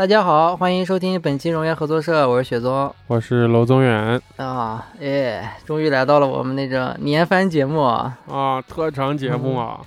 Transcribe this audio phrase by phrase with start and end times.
[0.00, 9.78] 大家好，欢迎收听本期荣源合作社，我是雪宗我是娄宗远啊，哎，终于来到了我们那个年番节目啊，啊，特长节目啊，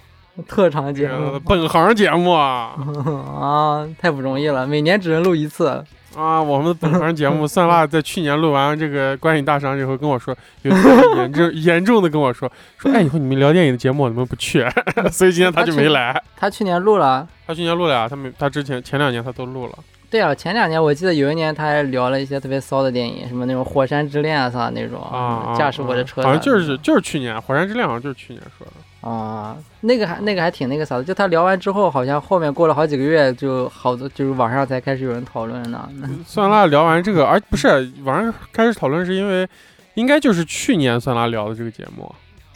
[0.48, 2.76] 特长节目呃，本行节目啊，
[3.42, 5.84] 啊，太不容易了，每年只能录一次。
[6.16, 10.72] 啊，我们的本行节目，酸辣在去年录完这个观影大赏以后跟我说，有
[11.18, 14.64] 严重 严重的跟我说，说哎，以后你们聊电影的节目我能不去？
[15.12, 16.22] 所以今天他就没来。
[16.38, 19.74] 他去年录了，他去年录了呀，他没，他之前前两年他都录了。
[20.14, 29.10] 对啊，前两年我记得有一年他还聊了一些特别骚的电影，什么那种《火山之恋》啊啥那种，啊，驾驶我的车，好像就是就是去年《火山之恋》，好像就是去年说的。
[29.10, 35.90] 啊，那个还那个还挺那个啥的，就他聊完之后，好像后面过了好几个月，就好多就是网上才开始有人讨论呢。
[36.28, 39.48] 酸辣聊完这个，而不是网上开始讨论，是因为
[39.96, 42.14] 应该就是去年酸辣聊的这个节目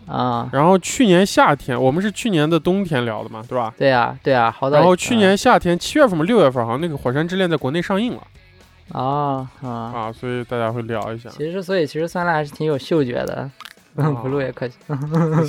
[0.07, 0.49] 啊。
[0.51, 3.73] 然后去年夏天，我们是去年的冬天聊的嘛，对吧？
[3.77, 4.77] 对啊，对啊，好的。
[4.77, 8.21] 然后去年夏天七月份嘛，六月份好像那个《火山之恋》在国内上映了。
[8.93, 10.11] 啊啊啊！
[10.13, 11.29] 所以大家会聊一下。
[11.29, 13.49] 其实，所以其实酸辣还是挺有嗅觉的。
[13.97, 14.71] 不录也可以。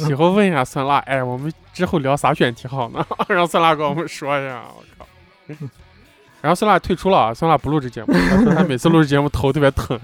[0.09, 3.05] 以后问一下酸辣，哎，我们之后聊啥选题好呢？
[3.29, 4.65] 让酸辣跟我们说一下。
[4.75, 5.07] 我靠！
[6.41, 8.13] 然后酸辣退出了，酸辣不录这节目。
[8.13, 10.01] 他说他每次录这节目头特别疼，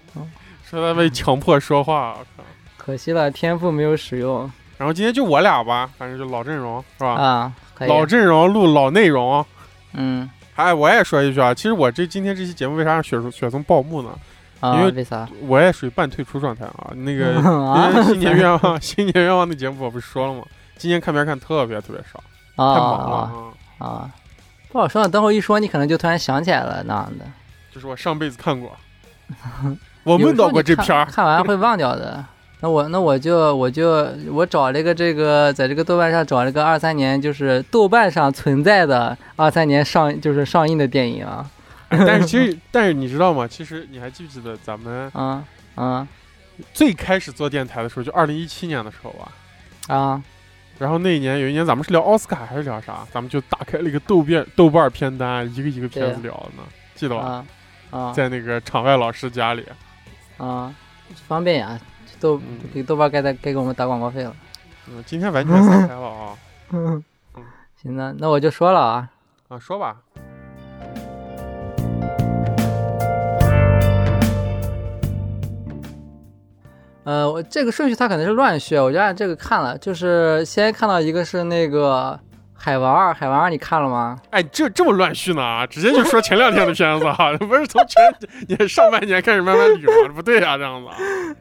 [0.68, 2.16] 说他被强迫说话。
[2.18, 2.42] 我靠！
[2.86, 4.48] 可惜了，天赋没有使用。
[4.78, 7.14] 然后今天就我俩吧，反正就老阵容是吧？
[7.14, 9.44] 啊，老阵容录老内容。
[9.94, 10.30] 嗯。
[10.54, 14.10] 哎，我也说一句啊，其实我这今天这期节目为啥让雪雪松报幕呢？
[14.62, 15.06] 因为？
[15.48, 16.92] 我也属于半退出状态啊。
[16.94, 17.34] 那个
[18.06, 20.44] 新年愿望， 新年愿望的节目我不是说了吗？
[20.78, 22.22] 今年看片看特别特别少，
[22.56, 23.32] 太忙了
[23.78, 24.08] 啊。
[24.70, 27.24] 不好说，等会一说，你可能就突然想起来了那样的。
[27.74, 28.76] 就是我上辈子看过，
[30.04, 32.24] 我梦到过这片儿，看完会忘掉的。
[32.60, 41.48] 那我那我就我就我找了一个这个，在这个豆瓣上找了个二三年，就是豆瓣上存在的二三年上就是上映的电影啊。
[41.90, 43.46] 但是 其实，但是你知道吗？
[43.46, 45.44] 其实你还记不记得咱们啊
[45.74, 46.08] 啊
[46.72, 49.30] 最开始做电台的时候，就二零一七年的时候吧
[49.94, 50.22] 啊，
[50.78, 53.06] 然后那一年有一年咱们是聊奥斯卡还是聊啥？
[53.12, 56.62] 咱们就打开了一个豆瓣豆瓣片单，一个一个片子聊呢，
[56.94, 57.44] 记得吧？
[57.90, 59.64] 啊，在那个场外老师家里
[60.38, 60.74] 啊，
[61.28, 61.78] 方便呀，
[62.20, 62.40] 豆
[62.72, 64.34] 给豆瓣该该该给我们打广告费了。
[64.88, 66.34] 嗯，今天完全散开了啊。
[66.72, 67.02] 嗯，
[67.82, 69.08] 行，那那我就说了啊
[69.48, 69.96] 啊，说吧。
[77.04, 82.18] 呃，我这个顺序它可能是乱序，我就按这个看了，就是先看到一个是那个
[82.52, 84.18] 《海王二》，《海王二》你看了吗？
[84.30, 85.64] 哎，这这么乱序呢？
[85.68, 88.02] 直接就说前两天的片子哈， 不是从前
[88.48, 90.14] 年上半年开始慢慢捋吗？
[90.16, 91.36] 不对啊，这样子。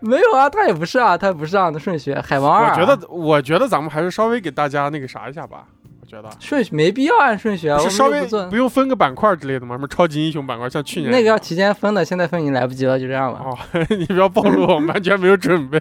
[0.00, 2.66] 没有啊，他也不是啊，他不是这样的顺序，《海王二》。
[2.70, 5.64] 我觉得，我觉得咱们还是稍微给大家那个啥一下吧。
[6.00, 9.74] 我觉得顺序没必要按顺序啊，是稍微不用分个板块之类的吗？
[9.74, 13.40] 什么超级英雄板块，像去年那个要提前分的，现在分已经来不及了，就这样吧。
[13.44, 13.58] 哦，
[13.90, 15.78] 你不要暴露，我们完全没有准备。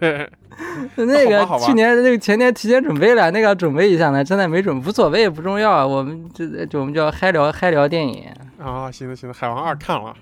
[0.98, 5.88] 那个去年那个前年提前准备了，那个要准备一下呢，现在没准，无所谓，不重要。
[5.88, 8.26] 我们这就我们叫嗨聊嗨聊电影
[8.60, 8.92] 啊。
[8.92, 10.14] 行了行了，海王二看了，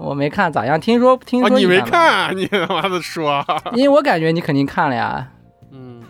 [0.00, 0.80] 我没看，咋样？
[0.80, 3.44] 听说听说你没看，你他妈的说，
[3.74, 5.28] 因为我感觉你肯定看了呀。
[5.70, 6.02] 嗯，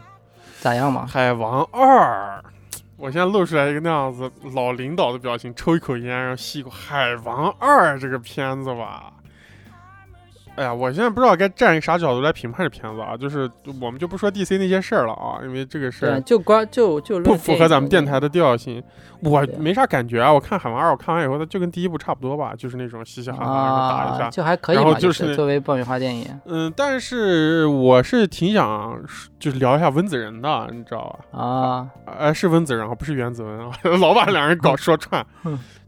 [0.61, 1.07] 咋样嘛？
[1.07, 2.43] 海王二。
[2.97, 9.11] 我现在露出来一个那样子老领导的表情，抽一口烟，然后吸一口《海王二》这个片子吧。
[10.61, 13.17] 哎呀，我现在不知道该站一个啥角度来评判这片子啊。
[13.17, 13.51] 就是
[13.81, 18.83] 我们就不说 DC 那些事儿了啊，因为这个是就关就就不符合咱们电台的调性。
[19.23, 20.31] 我没啥感觉啊。
[20.31, 24.77] 我看《海王二》，我看完以后，它就跟第一部差不多吧，就是那种嘻嘻哈哈打一下，就还可以。
[24.77, 26.27] 然后就是作为爆米花电影。
[26.45, 29.03] 嗯，但是我是挺想
[29.39, 31.39] 就是聊一下温子仁的，你知道吧？
[31.41, 31.89] 啊，
[32.19, 35.25] 哎，是温子仁啊，不是袁子文啊， 老把两人搞说串。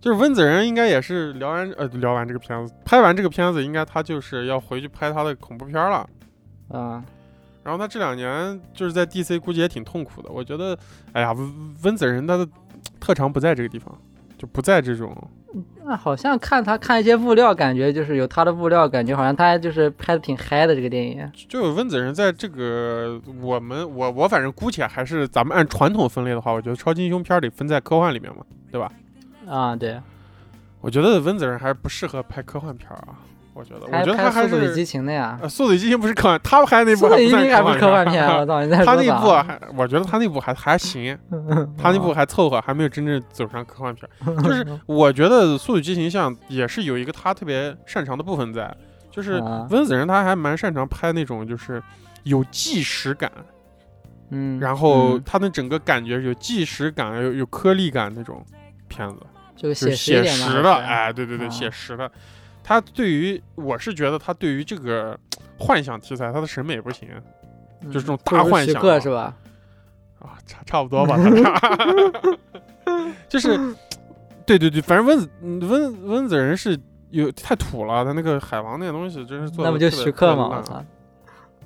[0.02, 6.04] 就是温子仁应该也是聊完呃聊完这个片子，拍完这个片子，应该他就是要回去拍他的恐怖片了，
[6.68, 7.04] 啊，
[7.62, 10.28] 然后他这两年就是在 DC 估计也挺痛苦的。
[10.28, 10.76] 我觉得，
[11.12, 12.44] 哎呀，温温子仁他的
[12.98, 13.96] 特长不在这个地方，
[14.36, 15.16] 就不在这种。
[15.84, 21.30] 那好像看他看一些物料，感觉就是有他的物料，感觉好像他就是拍的挺嗨的这个电影。
[21.48, 28.90] 就有温子仁在这个我们我我反正姑且还是咱们按传统分类的话，我觉得超级英雄片得分在科幻里面嘛，对吧？
[29.48, 30.00] 啊，对，
[30.80, 33.18] 我觉得温子仁还是不适合拍科幻片啊。
[33.54, 35.38] 我觉得，我觉得他还是速度与激情的呀。
[35.46, 37.16] 速度与激情不是科幻，他拍那部还
[37.62, 38.26] 不是科幻片。
[38.26, 41.18] 我操，他那部还，我觉得他那部还还行，
[41.76, 44.08] 他那部还凑合，还没有真正走上科幻片。
[44.42, 48.74] 就是 我觉得速度与激情像也是有一个他特别擅长的部分在，
[49.10, 51.82] 就是温子仁他还蛮擅长拍那种就是
[52.22, 53.30] 有纪实感，
[54.30, 58.42] 嗯，然后他的整个感觉有纪实感，有有颗粒感那种
[58.88, 59.16] 片子。
[59.62, 62.10] 就就是写实的，哎，对对对，啊写实的。
[62.64, 65.18] 他对于我是觉得他对于这个
[65.58, 67.08] 幻想题材，他的审美不行
[67.82, 69.34] 就是这种大幻想是吧？
[70.18, 71.16] 啊，差差不多吧，
[73.28, 73.56] 就是，
[74.46, 75.28] 对对对，反正温
[75.68, 76.78] 温温子仁是
[77.10, 80.56] 有太土了，他那个海王那个东西真是做的那不就徐克吗？
[80.56, 80.74] 我操！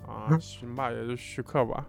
[0.06, 1.84] 啊，行吧，也就徐克吧，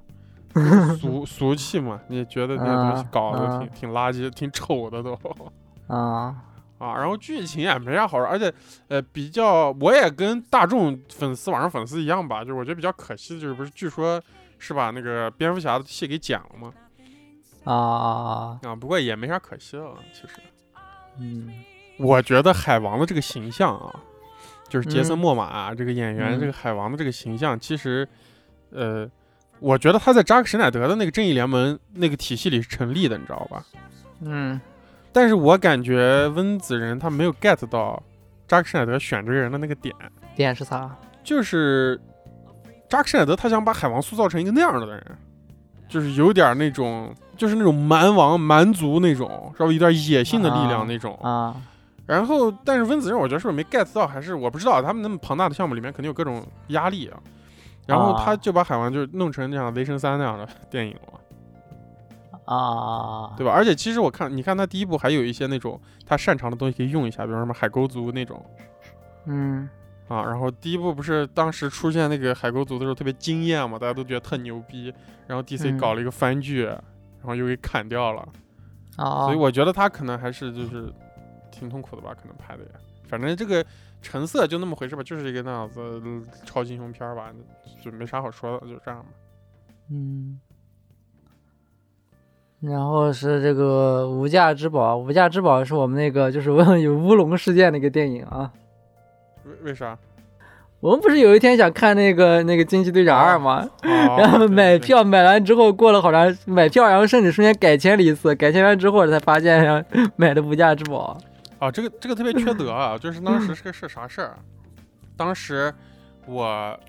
[0.99, 5.17] 俗俗气嘛，你觉得那东西啊搞得啊挺挺垃圾、挺丑的都
[5.87, 6.35] 啊，
[6.77, 8.53] 啊，然后剧情也没啥好说，而且
[8.87, 14.21] 呃比较，我也跟大众粉丝网上粉丝一样吧，就是我觉得比较可惜的就是不是据说
[14.59, 16.73] 是把那个蝙蝠侠的戏给剪了吗？
[17.63, 20.35] 啊啊，啊，不过也没啥可惜的了，其实。
[21.19, 21.51] 嗯
[21.97, 23.91] 我觉得海王的这个形象啊，
[24.69, 28.07] 就是杰森·嗯莫玛、啊这个演员，嗯这个海王的这个形象，其实，
[28.69, 29.09] 呃，
[29.59, 33.65] 我觉得他在扎克·施奈德的那个正义联盟那个体系里是成立的，你知道吧？
[34.21, 34.61] 嗯
[35.17, 37.99] 但是我感觉温子仁他没有 get 到
[38.47, 39.91] 扎克·施奈德选这个人的那个点，
[40.35, 40.95] 点是啥？
[41.23, 41.99] 就是
[42.87, 45.03] 扎克·施奈德他想把海王塑造成一个那样的人，
[45.89, 51.15] 就是有点那种，就是那种蛮王蛮族那种，稍微有点野性的力量那种。
[51.23, 51.55] 啊
[52.05, 57.17] 然后，但是温子仁我觉得是不是没 get 到，还是我不知道，他们那么庞大的项目里面肯定有各种压力啊。
[57.87, 61.16] 然后他啊就把海王就弄成那样雷神三那样的电影了，
[62.47, 63.51] 啊，对吧？
[63.51, 68.43] 而且其实我看，你看他第一部还有一些那种他擅长的东西可以用一下，比如什么海沟族那种
[69.25, 69.67] 嗯
[70.07, 70.23] 啊。
[70.23, 74.93] 然后第一部不是当时出现那个海沟族的时候特别惊艳嘛，大家都觉得特牛逼。
[75.27, 76.81] 然后 DC 嗯搞了一个番剧，然
[77.23, 78.27] 后又给砍掉了。
[78.95, 80.91] 啊，所以我觉得他可能还是就是
[81.51, 82.69] 挺痛苦的吧，可能拍的也，
[83.09, 83.63] 反正这个
[84.01, 87.29] 成色就那么回事吧，就是一个那样子呃超级英雄片吧，
[87.83, 89.09] 就没啥好说的，就这样吧。
[89.91, 90.39] 嗯，
[92.61, 96.49] 然后是这个《无价之宝》，《无价之宝》是我们那个就是
[96.81, 98.51] 有乌龙事件那个电影啊。
[99.45, 99.97] 为为啥？
[100.79, 103.67] 我们不是有一天想看那个那个《惊奇队长二》吗？
[103.81, 111.17] 然 然后买票买完之后，过了好长买票，然后甚至瞬间改签了一次，改签完之后才发现然后 买的无价之宝。
[111.59, 112.97] 啊，这个这个特别缺德啊！
[113.01, 114.37] 就是当时是个是啥事儿？
[115.15, 115.73] 当时
[116.27, 116.79] 我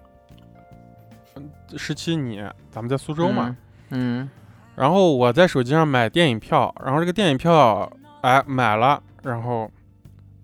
[1.37, 3.56] 嗯十七你咱们在苏州嘛，
[3.91, 4.29] 嗯？
[4.78, 7.90] 然后我在手机上买电影票，然后这个电影票
[8.20, 9.69] 哎买了，然后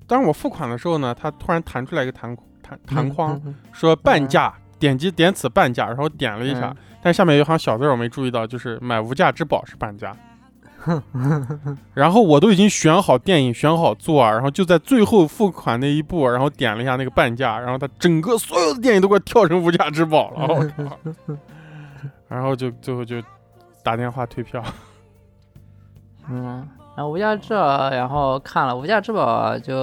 [0.07, 3.41] 当我付款的时候呢，它突然弹出来一个弹弹嗯，弹框，
[3.73, 10.17] 说半价，点击点此半价，然后点了一下，嗯但下面有一行小字儿我没注意到，就是买无价之宝是半价。
[11.95, 20.99] 然后我都已经选好电影，选好座儿，然后就在最后付款那一步，然后点了一下那个半价，然后它整个所有的电影都给我跳成无价之宝了，我靠！
[22.29, 23.23] 然后就最后就
[23.85, 24.61] 打电话退票。
[26.29, 26.67] 嗯，
[26.97, 29.77] 然后无价之宝，然后看了无价之宝就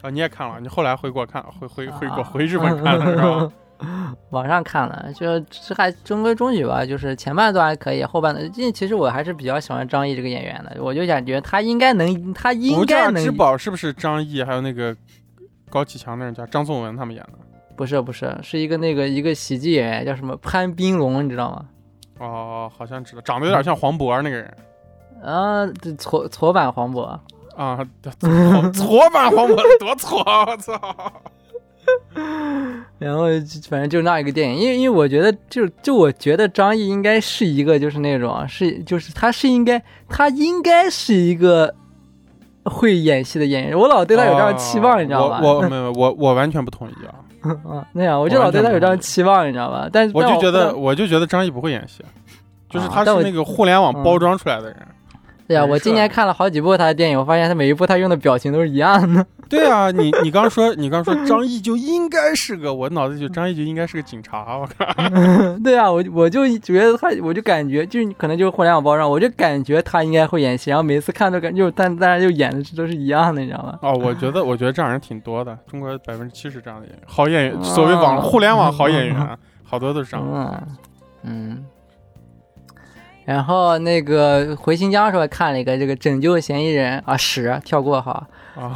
[0.00, 0.58] 啊，你也看了？
[0.58, 3.52] 你后来回国看，回回回国啊回日本看了是吧？
[4.30, 14.96] 网上看了，就这还中规中矩吧，就是前半段还可以，后半段，因为其实我还是比较喜欢张译这个演员的，我就感觉他应该能，他应该能无价之，宝是不是张译还有那个
[15.68, 17.38] 高启强那人叫张颂文他们演的？
[17.76, 21.64] 不是不是，是一个那个一个喜剧演员叫什么潘斌龙，你知道吗？
[22.18, 24.52] 哦，好像知道，长得有点像黄渤那个人
[25.22, 27.02] 啊，这错错版黄渤，
[27.56, 27.78] 啊，
[28.20, 30.44] 错错版黄渤多错啊！
[30.46, 30.96] 我操！
[32.98, 41.74] 然后就反正就那一个电影，因为因为我觉得就就我觉得张译应该是一个就是那种是就是他是应该他应该是一个
[42.64, 45.40] 会演戏的演员，我老对他有这样期望，你知道吧？
[45.42, 47.14] 我我没有我我完全不同意啊！
[47.66, 49.88] 嗯， 那样我就老对他有这样期望，你知道吧？
[49.92, 52.04] 但是我就觉得我就觉得张译不会演戏，
[52.68, 54.76] 就是他是那个互联网包装出来的人。
[55.48, 59.26] 对呀、人我今年看了好几部他的电影，我发现他每一部他用的表情都是一样的。
[59.48, 64.84] 对啊，你你刚说你刚说张译就应该是个，我脑子就张译就应该是个警察，我靠！
[65.64, 73.78] 对啊，我我就觉得他，我就感觉就可能就是互联网包装，我就感觉他应该会演戏，然后每次看都感就但但是就演的都是一样的，你知道吗？
[73.80, 80.26] 哦，我觉得我觉得这样人挺多的， 中国百分之七十这样的演员，好演员，所谓网互联网好演员，好多都是这样。
[80.30, 80.62] 嗯
[81.22, 81.64] 嗯。
[83.28, 88.74] 然后那个回新疆的时候看了一个这个拯救嫌疑人啊，屎跳过哈啊，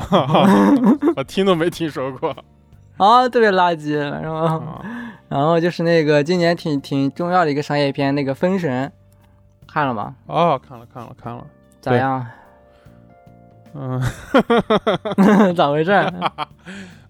[1.16, 2.36] 我听都没听说过。
[2.98, 4.84] 啊，特别垃圾，然后啊
[5.30, 8.86] 然后就是那个今年挺挺重要的一个商业片，那个《封神》，
[9.72, 10.14] 看了吗？
[10.26, 11.46] 哦，看了看了看了，
[11.80, 12.26] 咋样？
[13.72, 13.98] 嗯，
[15.56, 15.92] 咋回事？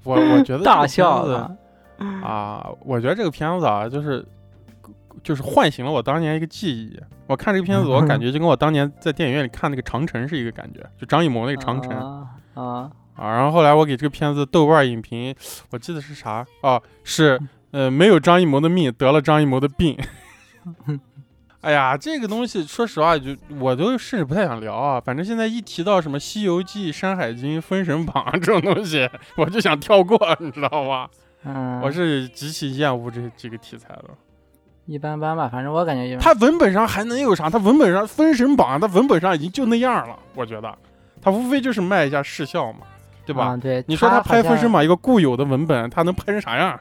[0.05, 1.57] 我我觉得大笑片子了。
[2.23, 4.25] 啊，我觉得这个片子啊，就是
[5.23, 6.99] 就是唤醒了我当年一个记忆。
[7.27, 13.29] 我看这个片子，我感 觉就跟我当年在电影院里看那个《长城》是一个感觉，就张艺谋那个《长城》啊啊啊。
[13.35, 15.35] 然后后来我给这个片子豆瓣影评，
[15.71, 16.81] 我记得是啥啊？
[17.05, 19.97] 是呃，没有张艺谋的命，得了张艺谋的病。
[21.63, 25.01] 哎呀，这个东西说实话，就我都甚至不太想聊啊。
[25.01, 31.09] 反正现在一提到什么《西游记》《山海经》《封神榜》这种东西，我就想跳过，你知道吗？
[31.45, 34.11] 嗯，我是极其厌恶这这个题材的。
[34.87, 36.21] 一般般吧，反正我感觉一般。
[36.21, 37.49] 它文本上还能有啥？
[37.49, 40.19] 他文本上《封神榜》，他文本上已经就那样了。
[40.35, 40.75] 我觉得，
[41.21, 42.81] 他无非就是卖一下视效嘛，
[43.25, 43.47] 对吧？
[43.47, 46.79] 啊、对，你说他拍《封神榜，》一个固有的文本，他能拍成啥样？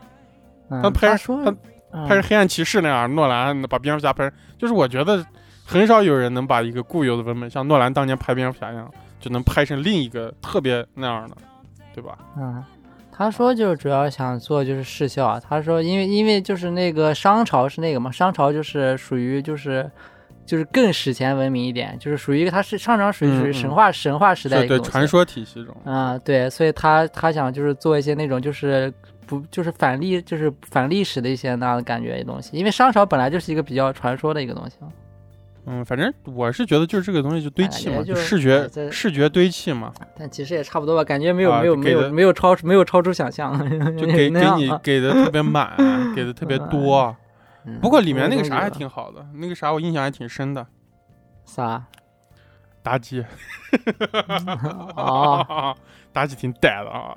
[0.69, 1.51] 嗯、他拍他说他
[1.91, 5.23] 嗯拍成黑暗骑士那样，诺兰把蝙蝠侠拍成，就是我觉得
[5.65, 8.89] 很少有人能把一个固有的文本，像诺兰当年拍蝙蝠侠一样，
[9.19, 11.35] 就能拍成另一个特别那样的，
[11.93, 12.17] 对吧？
[12.37, 12.63] 嗯，
[13.21, 15.39] 他说就是主要想做就是视效啊。
[15.39, 19.89] 他说因为因为就是那个商朝是那个嘛，商朝就是属于就是
[20.43, 28.91] 就是更史前文明一点，就是属于一个它是商朝属于属于神话、神话时代是对一个传说体系中，啊、对，所以他他想就是做一些那种就是
[29.27, 34.87] 不就是反历就是反历史的一些那样的感觉的东西，因为商朝本来就是一个比较传说的一个东西嘛。
[35.65, 43.57] 嗯，反正我是觉得就是这个东西就堆砌嘛，就视觉视觉堆砌嘛，但其实也差不多吧，感觉没有、啊没有没有没有超没有超出想象，
[43.97, 45.75] 就给给你给的特别满，
[46.15, 47.15] 给的特别多。
[47.63, 50.65] 嗯不过里面那个啥还挺好的，那个啥我印象还挺深的，
[51.45, 51.85] 啥
[52.83, 53.23] 妲己，
[54.95, 55.75] 哦，
[56.11, 57.15] 妲己挺呆的啊。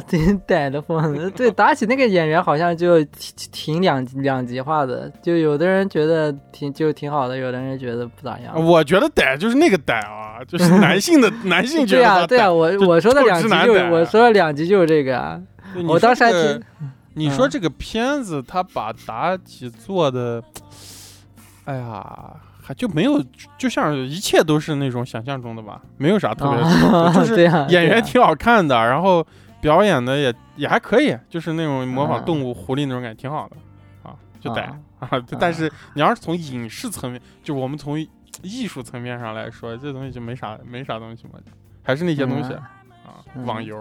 [0.00, 1.30] 挺呆的疯子。
[1.30, 8.54] 对，妲己那个演员好像就挺挺两两极化的，就有的人觉得挺就挺好的，有的人觉得不咋样。
[8.66, 15.40] 我觉得呆就是那个呆啊，就是 男性的男性觉对呀、得他呆对啊、我我说的两极就直男呆我说的两极就是这个啊，
[15.74, 20.42] 对我当时还你说这个挺你说嗯这个片子，他把妲己做的，
[21.64, 23.22] 哎呀，还就没有，
[23.58, 26.58] 就像一切都是那种想象中的吧，没有啥特别
[26.88, 29.26] 啊，就是对呀、演员挺好看的，然后
[29.62, 33.56] 表演的也也还可以，就是那种模仿嗯动物狐狸那种感觉，挺好的
[34.02, 34.62] 啊，就逮
[35.00, 35.22] 啊啊。
[35.40, 37.98] 但是你要是从影视层面，就我们从
[38.42, 41.38] 艺术层面上来说，这东西就没啥没啥东西嘛，
[41.82, 42.56] 还是那些东西嗯
[43.06, 43.76] 啊，嗯网游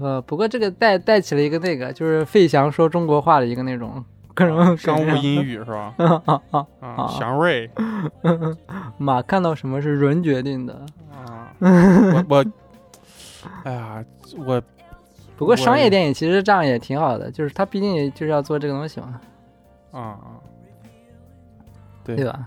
[0.00, 5.56] 呃，不过这个带带起了一个那个，就是费翔说中国话的一个那种各种商务英语。
[5.58, 5.94] 是吧？
[5.98, 6.66] 啊 啊啊！
[6.80, 7.70] 啊，啊祥瑞
[8.98, 10.84] 马看到什么是人决定的。
[11.14, 12.44] 啊，我我，
[13.64, 14.04] 哎呀，
[14.38, 14.62] 我
[15.36, 19.20] 不过商业电影其实这样也挺好的，就是他毕竟就是要做这个东西嘛，
[19.90, 20.18] 啊啊，
[22.04, 22.46] 对对吧？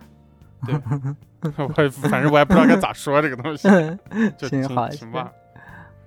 [1.58, 3.68] 我反正我也不知道该咋说这个东西，
[4.38, 5.32] 就挺好挺吧。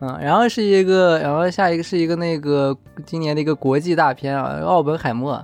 [0.01, 5.37] 嗯，然后是一个，然后下一个是一个那个今年的一个国际大片啊，《奥本海默》。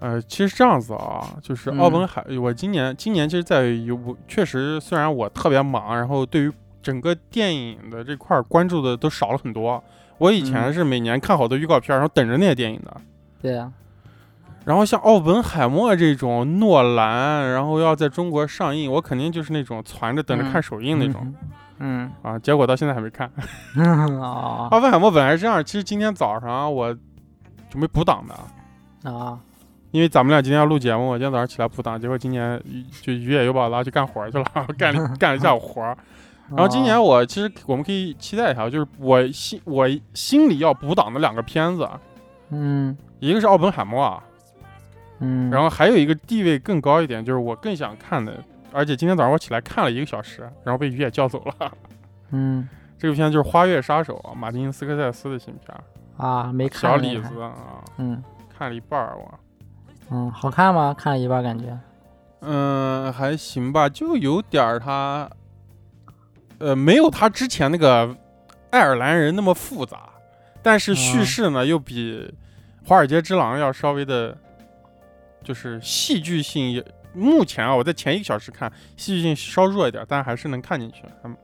[0.00, 6.52] 呃，其实这样子啊，就是嗯奥本海，我今年今年其实在于我确实虽然我特别忙，然后对于
[6.88, 9.84] 整个电影的这块儿关注的都少了很多。
[10.16, 12.96] 我以前嗯是每年看好多预告片，然后等着那些电影的。
[13.42, 13.70] 对啊，
[14.64, 21.34] 然后像奥本海默这种诺兰，然后要在中国上映，我肯定就是那种攒着等着看首映那种、
[21.80, 22.10] 嗯。
[22.22, 22.38] 啊。
[22.38, 23.30] 结果到现在还没看。
[24.70, 26.96] 奥本海默本来是这样，其实今天早上我
[27.68, 29.38] 准备补档的，啊
[29.90, 32.58] 因为咱们俩今天要录节目，我今天早上起来补档，结果今年
[33.02, 34.44] 就于野又把我拉去干活去了，
[34.78, 35.96] 干了干了一下午活儿。
[36.50, 41.88] 然后今年我其实我们可以期待一下，就是我心我心里要补档的两个片子，
[42.50, 44.22] 嗯一个是奥本海默，啊
[45.20, 51.72] 嗯，然后还有一个地位更高一点，就是我更想看的，而且今天早上我起来看了一个小时，然后被雨也叫走了。
[52.30, 55.82] 嗯这个片就是《花月杀手》，马丁斯科塞斯的新片儿，
[56.16, 57.54] 啊没看小李子啊，
[57.98, 58.22] 嗯
[58.56, 59.38] 看了一半儿我。
[60.10, 60.94] 嗯，好看吗？
[60.96, 61.78] 看了一半感觉。
[62.40, 65.28] 嗯，还行吧，就有点儿他，
[66.58, 68.16] 呃，没有他之前那个
[68.70, 70.08] 爱尔兰人那么复杂，
[70.62, 72.32] 但是叙啊事呢又比
[72.88, 74.36] 《华尔街之狼》要稍微的，
[75.42, 76.84] 就是戏剧性也。
[77.14, 81.36] 目前啊，我在前一个小时看，戏剧性稍弱一点，但还是能看进去，还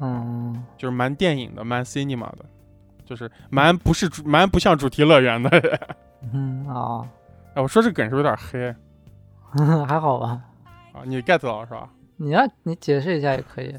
[0.00, 2.44] 嗯就是蛮电影的，蛮 cinema 的，
[3.04, 5.80] 就是蛮不是主蛮不像主题乐园的。
[6.32, 7.08] 嗯啊，
[7.54, 8.74] 哎，我说这梗是不是有点黑
[9.88, 10.40] 还好吧？
[10.92, 11.02] 啊？
[11.04, 11.88] 你 get 到了是吧？
[12.16, 13.74] 你要你解释一下也可以。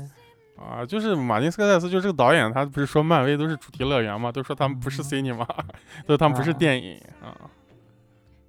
[0.64, 5.48] 啊，就是马丁斯科塞斯，就这个导演，他不是说漫威都是主题乐园嘛，都说他们不是嗯 cinema，
[6.08, 7.36] 都他们不是啊电影啊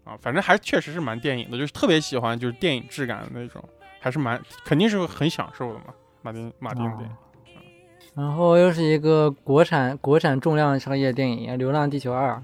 [0.04, 3.62] 啊，反正还确实是蛮电影的，就是特别喜欢就是电影质感的那种，
[4.00, 5.87] 还是蛮肯定是很享受的嘛。
[6.23, 7.18] 马丁马丁的电影啊
[8.14, 12.30] 然后又是一个国产国产重量商业电影《流浪地球二》，《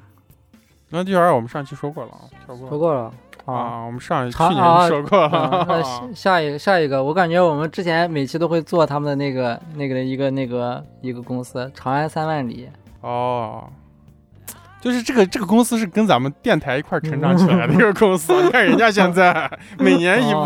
[0.88, 2.68] 流浪地球二》我们上期说过了啊，跳过了。
[2.68, 3.14] 说过了好，
[3.52, 5.82] 啊，我们上去年说过了
[6.14, 6.40] 下。
[6.40, 12.68] 一 个下一个，我感觉我们之前每期都会做他们的那个那个一个那个一个公司长安三万里，
[13.00, 13.68] 哦，
[14.80, 18.32] 就是这个这个公司是跟咱们电台一块成长起来的一个公司。
[18.42, 20.40] 你看人家现在 每年一部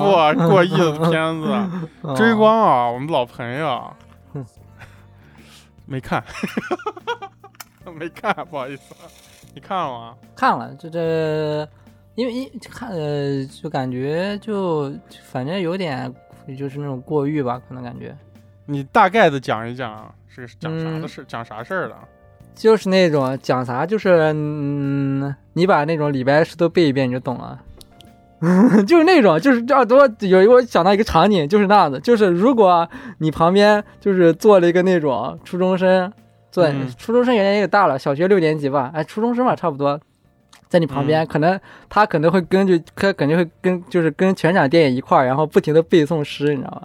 [0.49, 3.83] 过亿的片子，追光啊，我们老朋友
[4.35, 4.45] 嗯，
[5.87, 6.23] 没看，
[7.97, 8.95] 没看，不好意思，
[9.55, 10.15] 你看了吗？
[10.35, 11.69] 看了，这这，
[12.15, 14.93] 因为一看呃，就感觉就
[15.25, 16.13] 反正有点
[16.59, 18.17] 就是那种过誉吧，可能感觉
[18.67, 21.95] 你大概的讲一讲是讲啥的嗯事，讲啥事儿的？
[22.55, 27.61] 就是那种讲啥，就是嗯，你把那种李白诗都背一遍你就懂了。
[28.87, 32.87] 就是那种，就是这样多有一个我想到一个场景，就是那样子，就是如果
[33.19, 36.13] 你旁边就是坐了一个那种初中生，
[36.51, 39.99] 坐、嗯初中生年龄也大了，小学六年级吧，哎，初中生吧，差不多，
[40.75, 46.83] 在你旁边，可能他可能会根据他肯定会跟就是跟全场电影一块儿，然后不停的背诵诗，你知道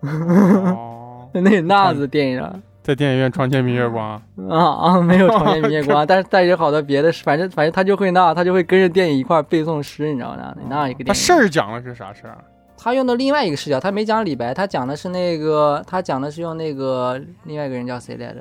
[0.00, 0.74] 吗？
[0.76, 2.52] 哦， 那那样子电影啊。
[2.82, 4.20] 在电影院床前明月光。
[4.50, 10.52] 啊啊，没有床前明月光， 但是但是有好多别的诗，反正反正他就会那，他就会跟着电影一块儿背诵诗，你知道吗？
[10.68, 11.08] 那样一个电影。
[11.08, 12.36] 他事儿讲的是啥事儿？
[12.76, 18.40] 他用的另外一个视角，他没讲李白，他讲的是那个，他讲的是用那个另外一个人叫谁来着？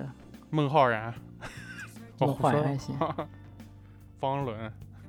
[0.50, 1.13] 孟浩然。
[2.18, 2.96] 我孟浩然还行。
[4.24, 4.58] 方伦。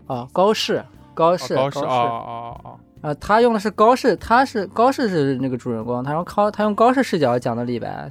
[0.09, 2.71] 啊，高适，高适，高适适啊啊啊！
[3.01, 8.11] 啊，他用的是高适，他是高适是那个主人公，他用高他用高适视角讲的李白，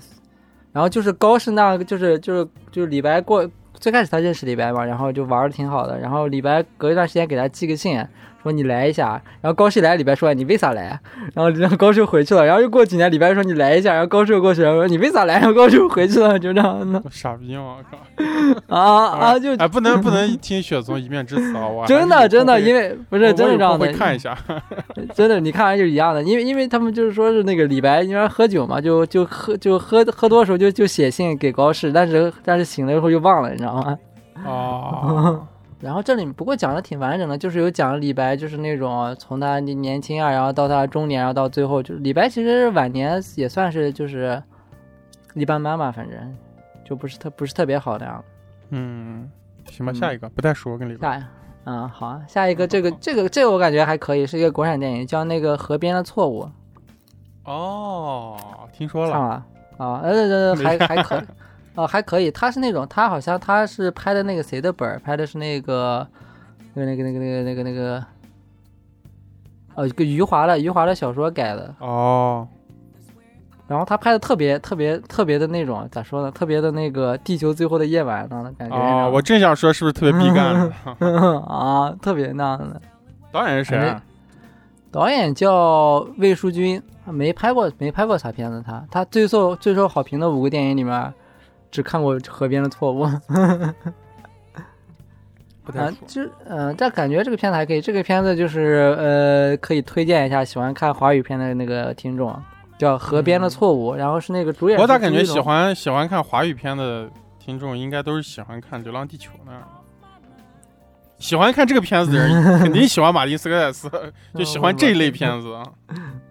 [0.72, 8.04] 然后就是高适那个就是就是就是李白过最开始他认识李白嘛，然后就玩的挺好的，然后李白隔一段时间给他寄个信，
[8.44, 11.00] 说你来一下，然后高适来，李白说你为啥来？
[11.34, 15.36] 然后然后高适回去了，然后又过几年李白说你来一下，然后高适又过去了，说你为啥来？
[15.40, 17.78] 然后高适又回去了，就这样的傻逼吗？
[17.78, 17.98] 我靠！
[18.76, 21.68] 啊啊就哎，不能不能听雪松一面之词啊！
[21.68, 24.38] 我真的 真的，因为为不是真的这样的会，看一下。
[25.16, 33.98] 真的，你看完就是一样的，因为因为他们就是说是那个李白，因为喝酒嘛，就就喝就喝喝多的时候就就写信给高适，但是但是醒了以后就忘了，你知道吗？
[34.46, 35.48] 哦，
[35.84, 44.42] 然后这里不过讲的挺完整的，就是有讲李白，就是那种从他年年轻啊，然后到他中年，然后到最后，就是李白其实晚年也算是就是
[45.34, 46.18] 一般般吧，反正
[46.86, 48.24] 就不是特不是特别好的样。
[48.70, 49.30] 嗯，
[49.70, 51.20] 行吧，嗯下一个不太熟，跟李白。
[51.20, 51.28] 下，
[51.66, 56.46] 嗯，好啊，下一个这个这个这个我感觉还可以，是一个国产电影，叫那个《河边的错误》。
[57.44, 58.38] 哦，
[58.72, 59.12] 听说了。
[59.12, 59.46] 看了
[59.78, 61.22] 啊，呃呃，还还可
[61.76, 62.30] 以，啊还可以。
[62.32, 66.08] 他是那种，他好像他是拍的那个谁的本儿，拍的是那个
[66.74, 68.06] 那个那个那个那个那个那个，
[69.76, 71.74] 哦，一个余华的余华的小说改的。
[71.80, 72.48] 哦，
[73.68, 76.32] 然后他拍的特别特别特别的那种，咋说呢？
[76.32, 78.76] 特别的那个地球最后的夜晚那样的感觉。
[78.76, 80.74] 哦，我正想说是不是特别毕赣呢？
[81.00, 82.82] 我啊，特别那样的。
[83.32, 84.04] 导演是谁啊？
[84.92, 88.86] 导演叫魏书君，没拍过没拍过啥片子他。
[88.92, 91.12] 他最受最受好评的五个电影里面，
[91.74, 93.04] 只看过《河边的错误》。
[93.06, 93.74] 啊
[95.66, 95.98] 不太熟，。
[96.06, 97.80] 就嗯、呃，但感觉这个片子还可以。
[97.80, 102.38] 这个片子就是呃，可以推荐一下喜欢看华语片的那个听众，
[102.78, 104.78] 叫《河边的错误》，然后是那个主演。
[104.78, 105.40] 我咋感觉喜？
[105.40, 107.10] 欢喜欢看华语片的
[107.40, 109.68] 听众，应该都是喜欢看《流浪地球》那样的。
[111.18, 115.58] 喜欢看这个片子的人， 肯定喜欢马丁斯科塞斯，就喜欢这一类片子。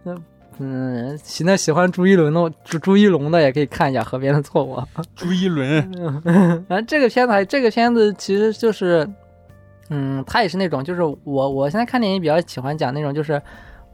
[0.59, 4.77] 嗯，喜那喜欢朱一龙的朱朱一龙的也可以看一下《河边的错误》。
[5.17, 6.23] 朱一伦，
[6.69, 9.09] 反正这个片子还，这个片子其实就是，
[9.91, 13.41] 嗯，他也是那种，就是我我现在看电影比较喜欢讲那种，就是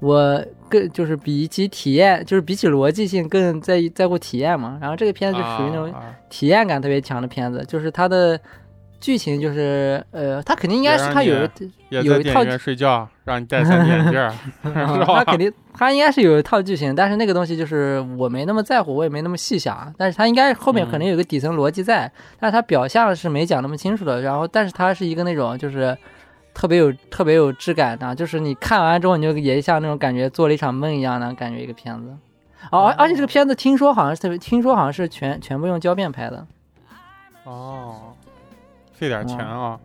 [0.01, 4.79] 我更就是比起体验，就是比起逻辑性更在意在乎体验嘛。
[4.81, 8.39] 然后这个片子就属于那种啊体验感特别强的片子，就是它的
[9.01, 11.49] 剧情就是，呃，他肯定应该是他有
[11.91, 14.31] 有一套睡觉，让你戴 3D 眼镜儿
[14.65, 15.05] 是吧？
[15.19, 24.21] 它肯定，他应该是有一套剧情，但是那个东西就是我没那么在乎，我也没那么细想，但是它应该后面可能有个底层逻辑在，但是它表象是没讲那么清楚的。
[24.21, 25.97] 然后，但是它是一个那种就是
[26.53, 32.09] 特别有特别有质感的，就是你看完之后你就也像那种感觉做了一场梦一样的感觉一个片子。
[32.73, 36.45] 哦，而而且这个片子听说好像是特别，听说好像是全全部用胶片拍的
[37.45, 38.13] 哦，
[38.99, 39.79] 费点钱啊！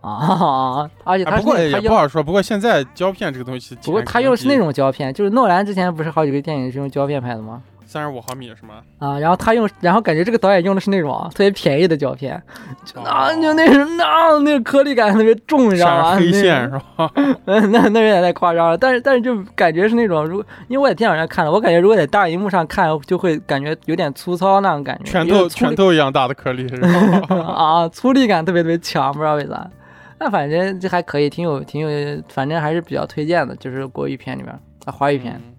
[0.00, 2.22] 啊， 而且哎，它不过也不好说。
[2.22, 7.62] 不过现在胶片这个东西，不过他用的是那种胶片，就是诺兰之前不是好几个电影是用胶片拍的吗？
[7.86, 8.76] 三十五毫米是吗？
[8.98, 12.40] 啊，然后他用，然后感觉这个导演用的是那种啊特别便宜的胶片，
[12.84, 16.16] 就啊，哦就那是那那个颗粒感特别重，你知道吗？
[16.16, 17.10] 黑线那是吧？
[17.46, 18.76] 嗯，那那有点太夸张了。
[18.78, 27.36] 但是但是就感觉是那种，如因为我在电脑上看了，我感觉如果在大荧幕上看，就会感觉有点粗糙那种感觉，拳头拳头一样大的颗粒是吧？
[27.46, 29.70] 啊，粗粒感特别特别强，不知道为啥。
[30.18, 34.50] 那反正这还可以，挺有挺有，反正还是比较推荐的，就是国语片里面
[34.84, 35.34] 啊，华语片。
[35.34, 35.53] 嗯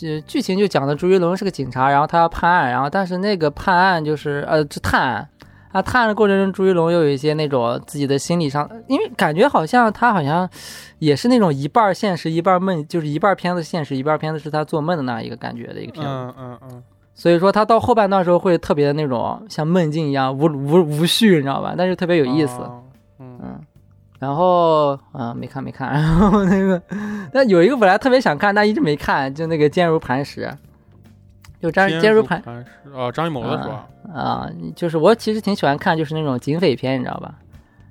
[0.00, 5.28] 这剧情就讲的朱一龙是个警察，然后他要判案，然后但是那个判案就是呃，是探案
[5.72, 10.48] 啊，探案的过程中，朱一龙又有一些那种自己的心理上，因为感觉好像他好像
[10.98, 16.10] 也是那种一半现实一半梦，就是一半片子现实一半片子是他做梦的那样一个感觉的一个片子。
[16.10, 16.82] 嗯嗯嗯，
[17.14, 21.74] 所以说他到后半段时候会特别的那种像梦境一样无无无序，你知道吧？
[21.76, 22.54] 但是特别有意思。
[22.62, 22.82] 哦
[23.22, 23.60] 嗯嗯，
[24.20, 26.80] 然后啊、没看没看，然后那个，
[27.32, 30.48] 但有一个本来特别想看，但一直没看，就那个坚如磐石，
[31.60, 33.88] 就张坚如磐磐石哦，张艺谋的是吧？
[34.14, 37.34] 啊、就是我其实挺喜欢看，就是那种警匪片，你知道吧？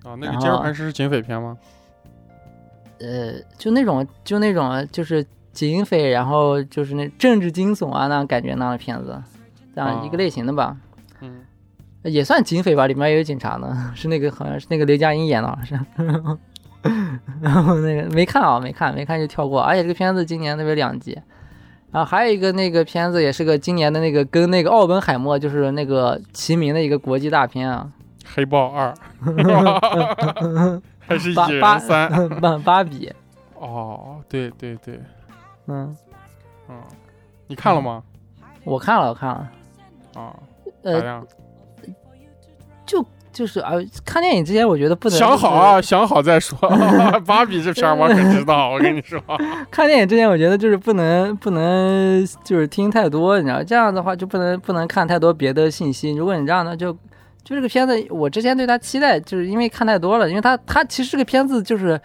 [0.04, 1.58] 啊，那个坚如磐石是警匪片吗？
[3.00, 9.20] 呃，就那种就那种就是警匪，然后就是那政治惊悚啊那种感觉那样的片子，
[9.74, 10.76] 这样一个哦类型的吧。
[10.76, 10.82] 嗯，
[12.04, 16.38] 也算警匪吧，里面也有警察呢， 是那个好像是那个刘嘉欣演的，好像是。
[17.42, 19.62] 然后那个没看啊，没看，没看就跳过。
[19.62, 21.12] 而且这个片子今年特别两极。
[21.92, 27.90] 然后还有一个那个片子也是个今年的那个跟那个奥本海默就是那个齐名的一个国际大片啊，
[28.36, 28.94] 黑豹二，
[31.00, 32.30] 还是八八三？
[32.40, 33.12] 芭芭比，
[33.56, 35.02] 哦，对对对，
[35.66, 35.98] 嗯，
[36.70, 36.76] 嗯，
[37.48, 38.04] 你看了吗？
[38.64, 39.50] 我看了，我看了，
[40.14, 40.36] 啊，
[40.84, 41.28] 咋呃，
[42.98, 43.06] 样？
[43.32, 43.74] 就是啊，
[44.04, 46.58] 看电影之前我觉得不能想好啊，想好再说。
[47.26, 49.22] 芭比这片儿我可知道，我跟你说。
[49.70, 56.12] 看电影之前，我觉得就是不能不能就是听太多，你知道，这样的话就不能不能看太多别的信息。
[56.16, 56.92] 如果你这样呢，就
[57.44, 62.02] 就这个片子，我之前对它期待，就是因为看太多了，因为它它其实这个片子就是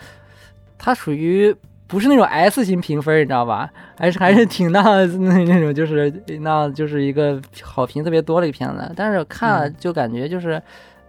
[0.79, 1.57] 它属于
[1.95, 3.71] 不是那种 S 型评分，你知道吧？
[3.97, 10.61] 还是还是挺那那那种就是那就是一个好评特别多的一个片子，但是看了就感觉就是、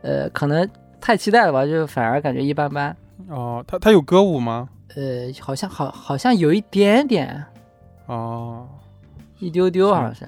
[0.03, 0.69] 呃可能
[1.01, 2.95] 太期待了吧，就反而感觉一般般。
[3.27, 4.69] 哦，他他有歌舞吗？
[4.95, 7.43] 呃，好像好好像有一点点。
[8.05, 8.67] 哦，
[9.39, 10.27] 一丢丢好像是，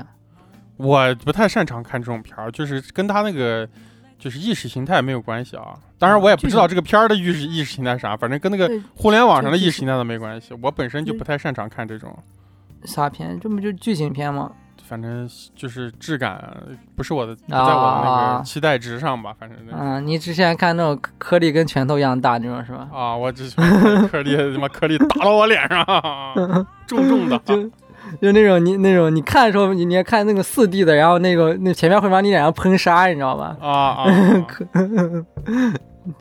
[0.77, 3.69] 我不太擅长看这种片儿，就是跟他那个
[4.19, 5.73] 就是意识形态没有关系啊。
[5.99, 10.53] 当然，我也不知道这个片儿的意识意识形态啥，反正跟那个互联网上的意识形态都没关系。
[10.61, 12.17] 我本身就不太擅长看这种，
[12.83, 13.39] 啥片？
[13.39, 14.51] 这不就剧情片吗？
[14.87, 16.41] 反正就是质感
[16.95, 19.35] 不是我的，不在我的那啊个期待值上吧。
[19.37, 22.87] 反正那嗯，你之前看那种颗粒跟拳头一样大那种是吧？
[22.93, 25.85] 啊，我只喜欢颗粒他妈颗粒打到我脸上，
[26.87, 27.37] 重重的。
[28.21, 33.57] 就就那种你那种你看的时候，你你要看那个四 D 的，然后那个那前面会往你脸上喷沙，你知道吧？
[33.61, 33.69] 啊
[34.03, 34.05] 啊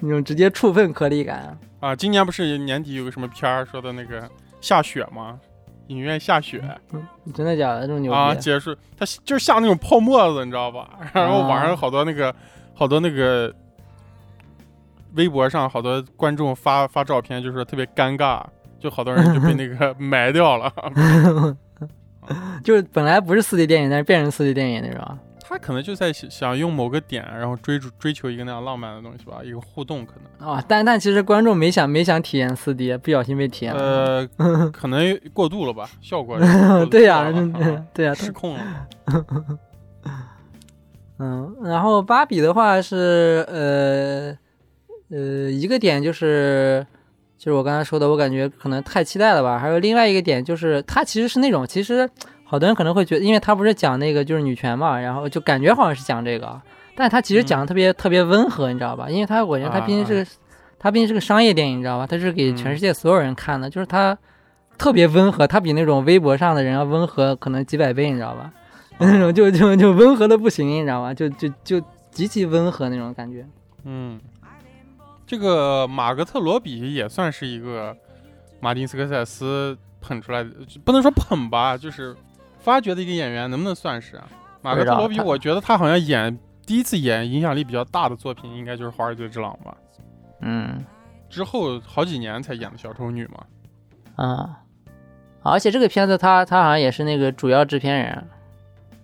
[0.01, 1.57] 那种直接触碰颗粒感。
[1.79, 1.95] 啊！
[1.95, 4.29] 今年不是年底有个什么片儿说的那个
[4.61, 5.39] 下雪吗？
[5.89, 6.61] 影院下雪
[7.33, 7.87] 真的假的？
[7.87, 8.17] 这么牛逼？
[8.19, 10.89] 啊，结束，它就是下那种泡沫子，你知道吧？
[11.13, 12.35] 然后网上好多那个
[12.75, 13.55] 好多那个
[15.15, 18.43] 微博上好多观众发发照片，就是特别尴尬，
[18.81, 20.73] 就好多人就被那个 埋掉了。
[22.65, 25.19] 就是本来不是四 D 电影，但是变成四 D 电影那种。
[25.49, 30.49] 他可能就在想想用某个点，然后追逐追求一个那样浪漫的东西吧，一个互动可能。
[30.49, 34.29] 啊、但但其实观众没想没想体验四 D，不小心被体验了。
[34.39, 36.37] 呃， 可能过度了吧，效果
[36.91, 38.61] 对呀、啊对呀、失控了。
[41.21, 44.37] 嗯，然后芭比的话是呃
[45.17, 46.85] 呃一个点就是
[47.39, 49.59] 就是我刚才说的，我感觉可能太期待了吧。
[49.59, 52.09] 还有另外一个点就是它其实是那种其实
[52.45, 56.61] 好多人可能会觉得，因为它不是讲那个就是女权嘛，然后就感觉好像是讲这个，
[56.95, 59.09] 但它其实讲的特别、特别温和，你知道吧？
[59.11, 60.31] 因为它我觉得它毕竟是个、
[60.79, 62.07] 它毕竟是个商业电影，你知道吧？
[62.07, 64.17] 它是给全世界所有人看的，就是它
[64.79, 68.53] 特别温和，它比那种微博上的人要温和可能几百倍，你知道吧？
[68.99, 71.13] 那种就就就温和的不行，你知道吧？
[71.13, 73.45] 就就就极其温和那种感觉。
[73.85, 74.19] 嗯，
[75.27, 77.97] 这个马格特罗比也算是一个
[78.61, 80.51] 马丁斯科塞斯捧出来的，
[80.85, 82.15] 不能说捧吧，就是
[82.59, 84.29] 发掘的一个演员，能不能算是啊？
[84.63, 89.77] 马格特罗比，我觉得他好像演第一次演影响力比较大的作品，应该就是《华尔街之狼》吧。
[90.41, 90.85] 嗯
[91.29, 93.45] 之后好几年才演的小丑女嘛。
[94.15, 94.61] 啊，
[95.43, 98.29] 而且这个片子他他好像也是那个主要制片人。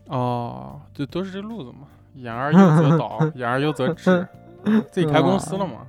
[0.07, 4.27] 哦，对，都是这路子嘛，演而优则导， 演而优则制，
[4.91, 5.87] 自己开公司了嘛。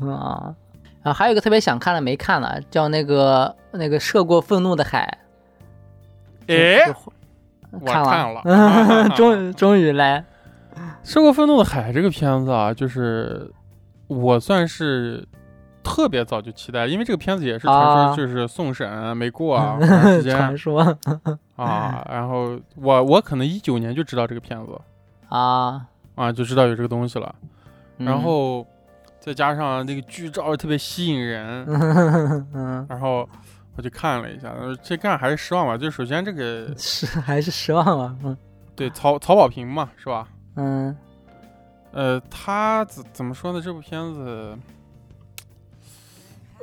[0.00, 0.54] 啊，啊，
[1.02, 5.18] 然后还有一个特别想看的没看了，叫那个那个涉过愤怒的海。
[6.46, 6.94] 哎，就
[7.72, 10.24] 我看看了，了 终于终于来。
[11.02, 13.50] 《涉过愤怒的海》这个片子啊，就是
[14.06, 15.26] 我算是
[15.82, 18.14] 特别早就期待，因为这个片子也是传啊。
[18.14, 20.36] 说就是送审没过啊， 时间。
[20.36, 20.96] 传说。
[21.56, 22.06] 啊。
[22.08, 24.72] 然后我我可能一九年就知道这个片子。
[25.28, 25.84] 啊，
[26.14, 27.34] 啊，就知道有这个东西了。
[27.98, 28.06] 嗯。
[28.06, 28.64] 然后
[29.28, 31.66] 再加上那个剧照特别吸引人，
[32.54, 33.28] 嗯，然后
[33.76, 35.76] 我就看了一下，呃这看还是失望吧。
[35.76, 38.34] 就首先这个 是还是失望了，嗯
[38.74, 40.26] 对曹曹保平嘛，是吧？
[40.56, 40.96] 嗯
[41.92, 43.60] 呃，他怎怎么说呢？
[43.60, 44.56] 这部片子，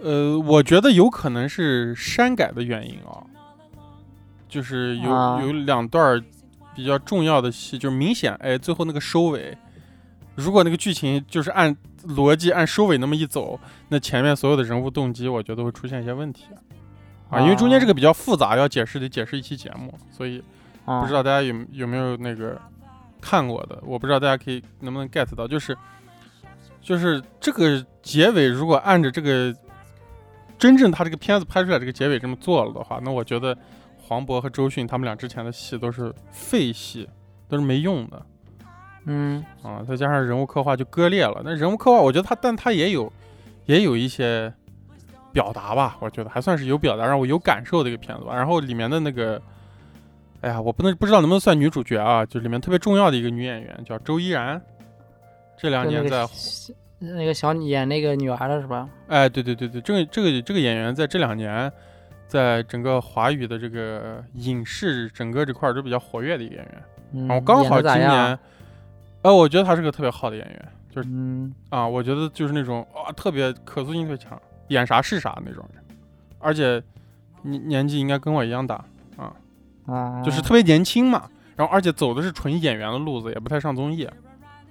[0.01, 3.21] 呃，我觉得有可能是删改的原因啊，
[4.49, 6.19] 就是有、啊有两段
[6.75, 9.55] 比较重要的戏，就是明显哎，最后那个收尾，
[10.35, 11.75] 如果那个剧情就是按
[12.07, 16.45] 逻辑按收尾那么一走，那前面所有的人物动机，我觉得会出现一些问题。
[17.29, 20.43] 啊，因为中间这个比较复杂，要解释得解释一期节目，所以
[20.85, 22.55] 啊，不知道大家有有没有那个
[23.19, 25.75] 看过的，我不知道大家可以能不能 get 到，就是
[26.81, 29.51] 就是这个结尾，如果按着这个
[30.59, 33.57] 真正他这个片子拍出来这个结尾这么做了的话，那我觉得
[33.97, 37.09] 黄渤和周迅他们俩之前的戏都是废戏，
[37.49, 38.23] 都是没用的
[39.05, 41.41] 嗯啊，再加上人物刻画就割裂了。
[41.43, 43.11] 那人物刻画，我觉得他，但他也有
[43.65, 44.53] 也有一些
[45.31, 48.35] 表达吧，我觉得还算是有表达，让我有感受的一个片子吧。
[48.35, 49.41] 然后里面的那个。
[50.41, 52.23] 哎呀，我不能不知道能不能算女主角啊？
[52.23, 54.61] 就里面特别重要的一个女演员叫周依然，
[55.57, 56.23] 这两年在
[56.99, 58.87] 那个小演那个女儿的是吧？
[59.07, 61.71] 哎，对对对对，这个这个这个演员在这两年，
[62.27, 66.83] 在整个华语的这个影视整个这块儿都比较活跃的一个演员。
[67.13, 68.37] 嗯，然后刚好今年，
[69.25, 70.71] 呃，我觉得他是个特别好的演员
[71.07, 71.51] 嗯。
[71.69, 75.83] 啊，我觉得就是那种啊，特别可塑性特别强，演啥是啥那种人，
[76.37, 76.81] 而且
[77.41, 78.85] 年年纪应该跟我一样大，
[79.87, 81.27] 啊，就是特别年轻嘛。
[81.55, 84.03] 然后而且走的是纯演员的路子，也不太上综艺，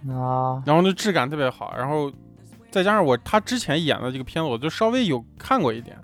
[0.08, 2.12] 啊，然后那质感特别好，然后
[2.70, 5.98] 再加上我他之前演的这个片子，我就稍微有看过一点。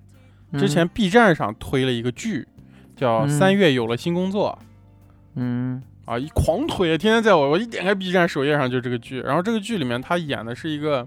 [0.59, 2.49] 之前 B 站上推了一个剧，
[2.97, 4.59] 叫《嗯三月有了新工作》
[5.37, 5.81] 嗯
[6.11, 9.21] 啊，一狂推，天天在我我一点开 B 站首页上就这个剧。
[9.21, 11.07] 然后这个剧里面他演的是一个，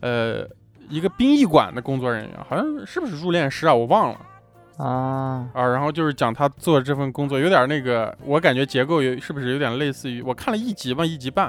[0.00, 0.46] 呃，
[0.90, 3.72] 一个殡仪馆的工作人员，好像是不是入殓师啊？
[3.72, 4.20] 我忘了
[4.76, 5.66] 啊啊。
[5.68, 11.46] 然后就是讲他做这份工作，有点那个，我感觉结构有是不是有点类似于我看了一集吧，一集半，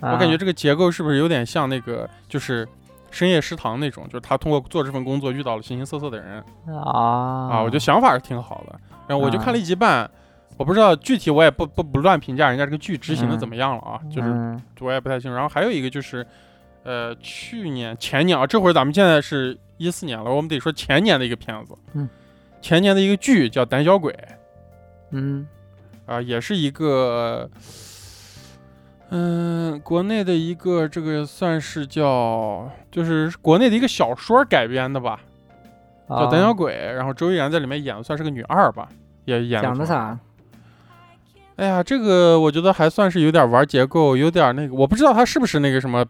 [0.00, 2.66] 啊，我感觉这个结构是不是有点像那个就是。
[3.14, 6.42] 深夜食堂那种，就是他通过做这份工作遇到了形形色色的人，
[6.74, 8.80] 啊啊，我觉得想法是挺好的。
[9.06, 10.10] 然后我就啊看了一集半，
[10.56, 15.34] 我不知道具体，我也不不不乱评价人家这个剧执行的嗯怎么样了啊，就是嗯我也不太清楚。
[15.34, 16.26] 然后还有一个就是，
[16.84, 22.08] 呃，去年前年啊，这会儿咱们现在是一四年了，我们得说前年的一个片子，嗯，
[22.60, 24.12] 前年的一个剧叫《胆小鬼》
[25.10, 25.46] 嗯
[26.06, 27.50] 啊，也是一个。
[29.14, 35.20] 嗯，国内的一个这个算是叫，就是国内的一个小说改编的吧，
[36.08, 38.88] 叫《胆小啊鬼》，然后周依然在里面演的算是个女二吧，
[39.26, 40.18] 也演讲的啥？
[41.62, 46.04] 哎呀，这个我觉得还算是有点玩结构，有点那个，我不知道他是不是那个什么，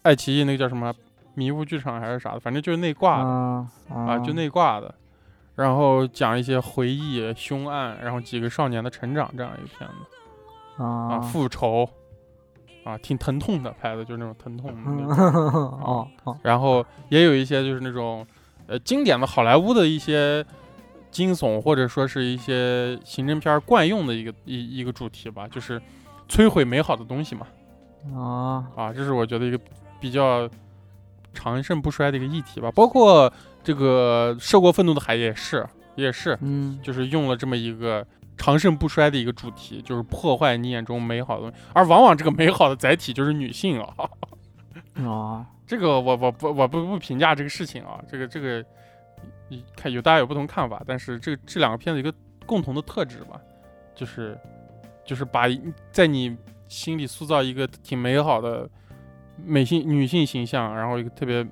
[0.00, 0.90] 爱奇艺那个叫什么
[1.34, 4.94] 迷雾剧场还是啥的，反正就是内挂的、啊啊，就内挂的，
[5.54, 11.86] 然后讲一些回忆、凶案，然后几个少年的成长这样一个片子啊，啊复仇
[12.84, 15.26] 啊，挺疼痛的拍的，就是那种疼痛的那种。
[15.84, 16.38] 哦哦。
[16.42, 18.26] 然后也有一些就是那种
[18.66, 20.42] 呃经典的好莱坞的一些
[21.12, 25.80] 惊悚或者说是一些刑侦片惯用的一个一一个主题吧，就是
[26.28, 27.46] 摧毁美好的东西嘛
[28.12, 29.60] 啊啊，这是我觉得一个
[30.00, 30.50] 比较
[31.32, 32.68] 长盛不衰的一个议题吧。
[32.72, 38.04] 包括这个涉过愤怒的海也是也是，嗯就是用了这么一个。
[38.34, 43.94] 长盛不衰的一个主题，就是破坏你眼中美好的东西，而往往这个美好的载体就是女性啊。
[45.04, 48.64] 啊 这个我我不我不不评价这个事情啊，这个这个，你
[49.76, 52.12] 看有大家有不同看法，但是这这两个片子一个
[52.46, 53.40] 共同的特质吧，
[53.94, 54.38] 就是
[55.04, 55.44] 就是把
[55.90, 56.36] 在你
[56.68, 58.68] 心里塑造一个挺美好的
[59.36, 61.46] 美性女性形象，然后一个特别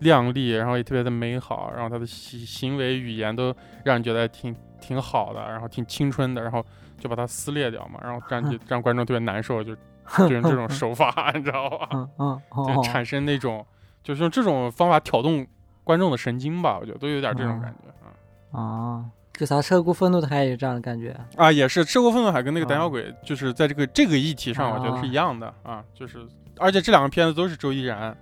[0.00, 6.64] 靓丽，然后也特别的美好，然后她的行行为语言都让你觉得挺挺好的，然后挺青春的，然后
[6.98, 9.74] 就把它撕裂掉嘛，然后让你让观众特别难受，就
[10.18, 11.88] 就用这种手法， 你知道吧？
[11.92, 13.64] 嗯嗯哦就产生那种，
[14.02, 15.46] 就是用这种方法挑动
[15.86, 18.60] 观众的神经吧，我觉得都有点这种感觉啊。
[18.60, 26.26] 啊，就啥涉过愤怒的海也有这样的感觉啊，也是《涉过愤怒海》跟那个《胆啊小鬼》，就是在这个这个议题上，我觉得是一样的啊，就是
[26.58, 28.16] 而且这两个片子都是周依然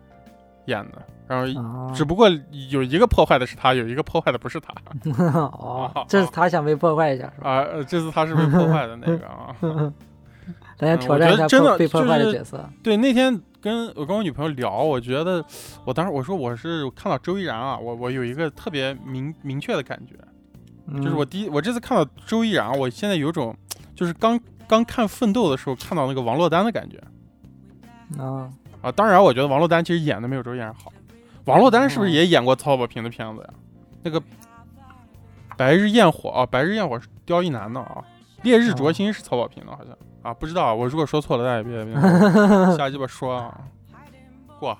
[0.66, 2.29] 演的，然后啊，只不过
[2.68, 4.74] 有一个破坏的是他，有一个破坏的不是他
[5.33, 7.50] 哦，这是他想被破坏一下是吧？
[7.50, 9.57] 啊，呃这次他是被破坏的那个啊。
[10.77, 12.68] 咱要嗯我挑战一下真的破被破坏的角色。
[12.83, 15.42] 对，那天跟我跟我女朋友聊，我觉得
[15.87, 20.14] 我当时我说我是看到周依然啊，我我有一个特别明明确的感觉，
[20.98, 23.57] 就是嗯我第一，我这次看到周依然，我现在有种
[23.94, 27.03] 就是刚刚看《奋斗》的时候看到那个王珞丹的感觉
[28.22, 28.50] 啊
[28.83, 28.92] 啊。
[28.92, 30.92] 当然，我觉得王珞丹其实演的没有周燕好。
[31.46, 33.48] 王珞丹是不是也演过曹保平的片子呀？
[34.03, 34.20] 那个
[35.57, 38.05] 《白日焰火》啊，《白日焰火》是刁亦男的啊，
[38.44, 40.74] 《烈日灼心》是曹保平的，好像啊，不知道。
[40.74, 41.94] 我如果说错了，大家别别
[42.76, 43.60] 瞎鸡巴说啊。
[44.58, 44.76] 过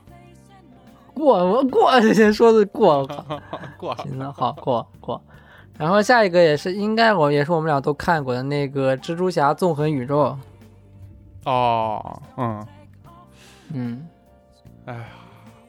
[1.14, 3.07] 过我过，先说的过，
[3.78, 3.94] 过。
[3.96, 5.22] 行了，好过过。
[5.78, 10.37] 然后下一个也是应该我也是我们俩都看过的那个《蜘蛛侠：纵横宇宙》。
[11.50, 12.66] 哦，嗯
[13.74, 14.09] 嗯，
[14.87, 15.04] 哎呀，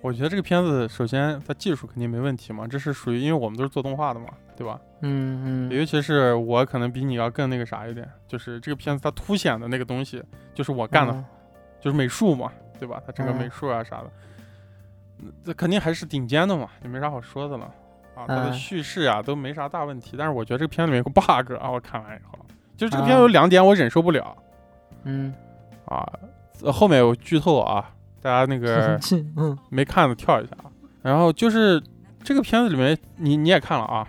[0.02, 4.80] 我觉得这个片子首先它技术肯定没问题嘛，这是属于因为我们都是做动画的嘛，对吧？
[5.02, 11.24] 嗯嗯，尤其是我可能比你要更那个啥一点，就是这个片子它凸显的那个东西就是我干的，
[11.80, 13.02] 就是美术嘛，对吧？
[13.06, 14.10] 它整个美术啊啥的，
[15.44, 17.66] 这肯定还是顶尖的嘛，也没啥好说的了。
[18.16, 22.40] 啊，它的叙事啊都没啥大问题，但是我觉得这个片子里面有个 bug 啊，我看完以后，
[22.78, 24.36] 就这个片子有两点我忍受不了。
[25.04, 25.34] 嗯，
[25.84, 26.10] 啊，
[26.72, 27.92] 后面有剧透啊，
[28.22, 28.98] 大家那个
[29.70, 30.72] 没看的跳一下啊。
[31.02, 31.84] 然后就是
[32.24, 34.08] 这个片子里面，你你也看了啊，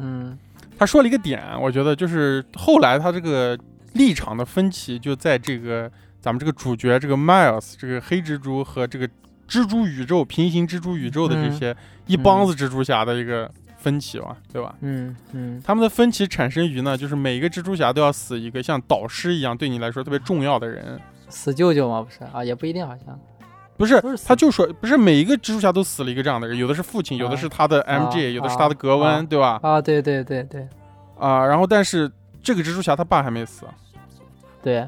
[0.00, 0.38] 嗯，
[0.78, 3.58] 他说了一个点，我觉得就是后来他这个
[3.92, 9.08] 立场的分歧就在这个咱们这个主角这个 Miles 这个黑蜘蛛和这个。
[9.50, 14.72] 蜘蛛宇宙、平行蜘蛛宇宙的这些一帮子蜘蛛侠的一个分歧嘛，对吧？
[14.80, 22.00] 嗯嗯，他们的分歧产生于呢，就是每一个蜘蛛侠都要死一个像导师一样对你来说特别重要的人，死舅舅吗？
[22.00, 23.18] 不是啊，也不一定，好像
[23.80, 29.58] 不是，他就说不是每一个蜘蛛侠都死了一个这样的人，有的是父亲，有的是他的 MJ，有的是他的格温，对吧？
[29.62, 30.68] 啊，对对对对，
[31.18, 32.10] 啊，然后但是
[32.42, 33.64] 这个蜘蛛侠他爸还没死，
[34.62, 34.86] 对，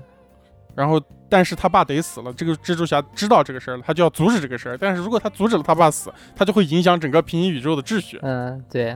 [0.75, 1.01] 然后。
[1.33, 4.77] 但是他爸得死了，这个蜘蛛侠知道这个事儿了，他就要阻止这个事儿。
[4.77, 8.19] 但是如果他阻止了他爸死，他就会影响整个平行宇宙的秩序。
[8.21, 8.95] 嗯，对。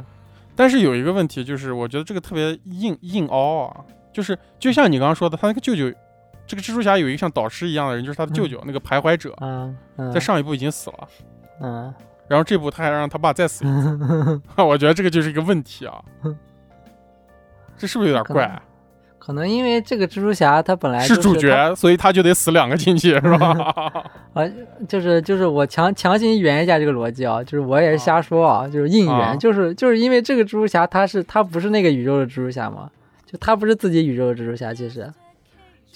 [0.55, 3.77] 但是有一个问题，就是我觉得这个特别硬硬凹啊，
[4.13, 5.91] 就是就像你刚刚说的，他那个舅舅，
[6.47, 9.35] 这个蜘蛛侠有一个像导师一样的人，就是他的舅舅，那个徘徊者，
[10.13, 11.09] 在上一部已经死了。
[11.63, 11.95] 嗯。
[12.29, 14.01] 然后这部他还让他爸再死一次，
[14.61, 15.95] 我觉得这个就是一个问题啊。
[17.79, 18.61] 这是不是有点怪？
[19.19, 23.55] 可能因为这个蜘蛛侠他本来是主角，所以他就得死两个亲戚，是吧？
[24.35, 24.43] 啊，
[24.89, 32.91] 就是就是我强强行圆一下这个逻辑啊，就是我也是瞎说啊，就是硬圆，就是就是因为这个蜘蛛侠他是他不是那个宇宙的蜘蛛侠嘛，
[33.25, 35.13] 就他不是自己宇宙的蜘蛛侠，其实。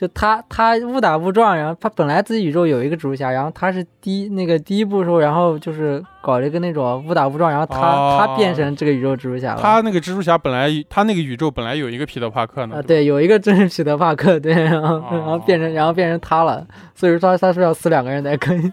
[0.01, 9.61] 就他他误打误撞，然后他本来自己宇宙有一个蜘蛛侠，然后他是第那个第一部时候，然后就是搞了一个那种误打误撞，然后他他变成这个宇宙蜘蛛侠了。
[9.61, 12.77] 他那个蜘蛛侠本来他那个宇宙本来有一个彼得帕克呢。
[12.77, 18.73] 啊，对，有一个真是彼得帕克，对，然后然后变成然后变成他了，所以说他他说要死两个人才可以。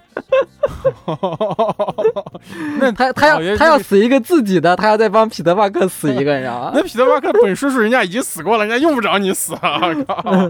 [2.80, 6.72] 那他他要他要死一个自己的，他要再帮彼得帕克死一个，你知道吗？
[6.76, 9.82] 那彼得帕克本叔叔人家已经死过了，人家用不着你死啊！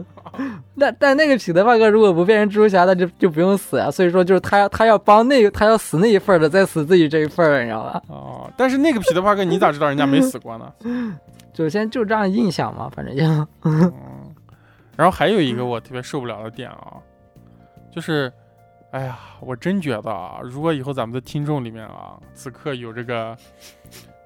[0.76, 3.90] 那但那个彼得帕克如果不变成蜘蛛侠，那就就不用死啊。
[3.90, 8.02] 所以说就是他他要帮那个他要死那一份的，再死自己这一份，你知道吧？
[8.08, 10.72] 哦，但是那个彼得帕克你咋知道人家没死过呢？
[11.56, 13.48] 首先就这样印象嘛，反正就。
[13.64, 13.92] 嗯。
[14.96, 16.94] 然后还有一个我特别受不了的点啊，
[17.94, 18.32] 就是，
[18.92, 23.38] 哎呀，我真觉得啊，如果以后咱们的听众里面啊，此刻有这个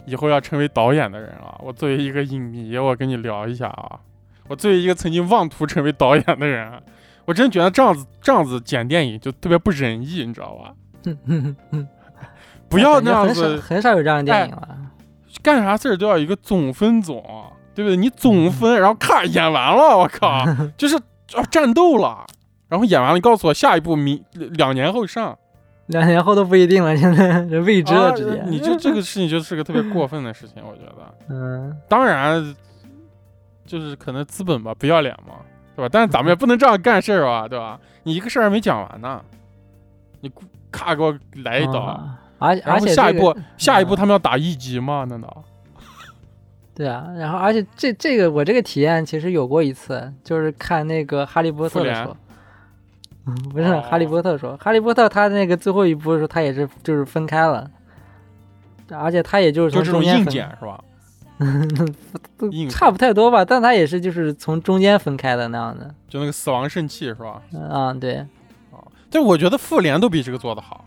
[0.05, 3.99] 以后要成为导演的人啊，我作为一个影迷，我跟你聊一下啊。
[4.47, 6.81] 我作为一个曾经妄图成为导演的人，
[7.25, 10.73] 我真觉得这样子这样子剪电影就特别不仁义，你知道吧？
[12.69, 14.77] 不要那样子，很少有这样的电影了。
[15.41, 17.23] 干啥事儿都要一个总分总，
[17.73, 17.95] 对不对？
[17.95, 20.45] 你总分，然后咔演完了，我靠，
[20.77, 20.99] 就是
[21.33, 22.25] 要战斗了，
[22.71, 25.37] 然后演完了，你告诉我下一部明两年后上，
[25.87, 28.41] 两年后都不一定了，现在未知了，直接。
[28.47, 31.13] 你就这个事情就是个特别过分的事情，我觉得。
[31.29, 32.55] 嗯，当然。
[33.63, 35.35] 就是可能资本吧，不要脸嘛，
[35.77, 35.87] 对吧？
[35.89, 37.79] 但是咱们也不能这样干事儿吧，对吧？
[38.03, 39.23] 你一个事儿还没讲完呢，
[40.19, 40.29] 你
[40.69, 42.03] 咔给我来一刀，
[42.37, 45.05] 而而且下一步下一步他们要打一级吗？
[45.07, 45.43] 难道？
[46.75, 52.17] 对啊，然后而且这这个我这个体验其实有过一次，就是看那个哈利波特的时候，
[53.27, 57.69] 嗯，不是哈利波特说，哈利波特他那个最后一部的时候，他也是就是分开了，
[58.89, 60.83] 而且他也就是就这种硬件是吧？
[62.69, 67.41] 差不太多吧，但他也是就是从中间分开的那样的，就那个死亡圣器是吧？
[67.69, 68.17] 啊，对，
[68.71, 68.77] 啊，
[69.09, 70.85] 但我觉得复联都比这个做的好。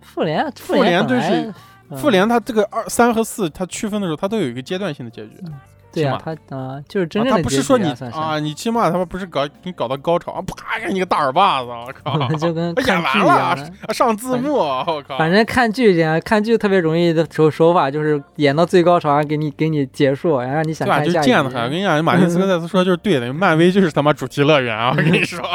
[0.00, 1.54] 复联，复联就是
[1.96, 5.42] 复联，它这个二三和四，它区分的时候，它都有一个阶段性的结局。
[5.90, 13.56] 对呀，他啊，就是真正的，他不是说你啊，你起码他妈不是搞给你搞到高潮，啪给你个大耳巴子，我靠， 就跟演完了
[13.94, 21.32] 上字幕，我靠，反正看剧这样，看剧特别容易的手手法就是演到最高潮，然后给你给你结束，然后让你想看下一集。
[21.32, 25.40] 我跟你讲，马丁斯科塞斯说就是对的，漫威就是他妈主题乐园啊，我跟你 说。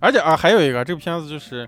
[0.00, 1.66] 而且啊，还有一个这个片子就是，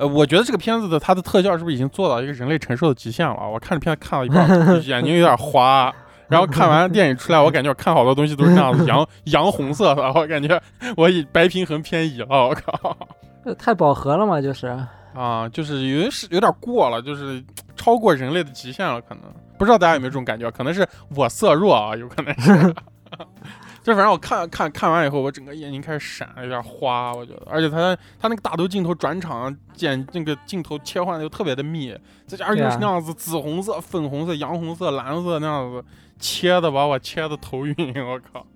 [0.00, 3.48] 呃，我觉得这个片子的它的特效是不是已经做到一个人类承受的极限了？
[3.48, 4.48] 我看着片子看到一半，
[4.84, 5.92] 眼睛有点花。
[6.26, 10.60] 然后看完电影出来，我感觉我看好多东西都是那样子 洋洋红色的，我感觉
[10.96, 12.96] 我以白平衡偏移了，我靠！
[13.44, 14.68] 这太饱和了嘛，就是。
[15.12, 17.42] 啊，就是有是有点过了，就是
[17.74, 19.24] 超过人类的极限了，可能
[19.58, 20.48] 不知道大家有没有这种感觉？
[20.52, 20.86] 可能是
[21.16, 22.74] 我色弱啊，有可能是。
[23.82, 27.46] 就反正我看看看完以后，我整个眼睛开始闪，有点花，我觉得。
[27.50, 35.82] 而且他他那个大头镜头转场剪那个镜头切换的又特别的密，再加上又是那样子紫红色、粉红色、洋红色、蓝色那样子
[36.18, 37.74] 切的，把我切的头晕，
[38.04, 38.46] 我靠！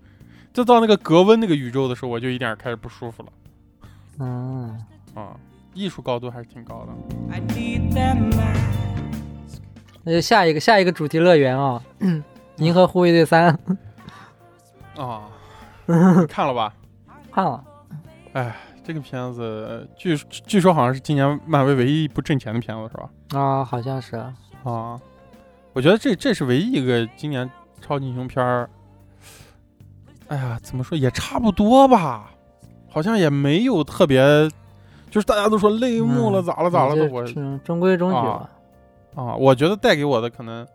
[0.53, 3.29] 就到那个格温那个宇宙的时候，我就一点开始不舒服了。
[4.21, 4.79] 嗯，
[5.15, 5.35] 啊，
[5.73, 6.93] 艺术高度还是挺高的。
[10.05, 11.83] 那就下一个下一个主题乐园啊，
[12.59, 13.59] 《银河护卫队三》
[14.97, 15.29] 啊，
[15.87, 16.75] 你看了吧？
[17.33, 17.65] 看了。
[18.33, 20.17] 哎，这个片子呃据
[20.47, 23.39] 据说好像是今年漫威唯一一部挣钱的片子，是吧？
[23.39, 24.17] 啊，好像是。
[24.65, 25.01] 啊，
[25.73, 27.49] 我觉得这这是唯一一个今年
[27.81, 28.69] 超级英雄片儿。
[30.29, 32.31] 哎呀，怎么说也差不多吧，
[32.89, 34.49] 好像也没有特别，
[35.11, 37.35] 就是大家都说泪目了，嗯咋了咋了的，我是
[37.65, 38.51] 中规中矩吧。
[39.15, 40.67] 啊，我觉得带给我的可能，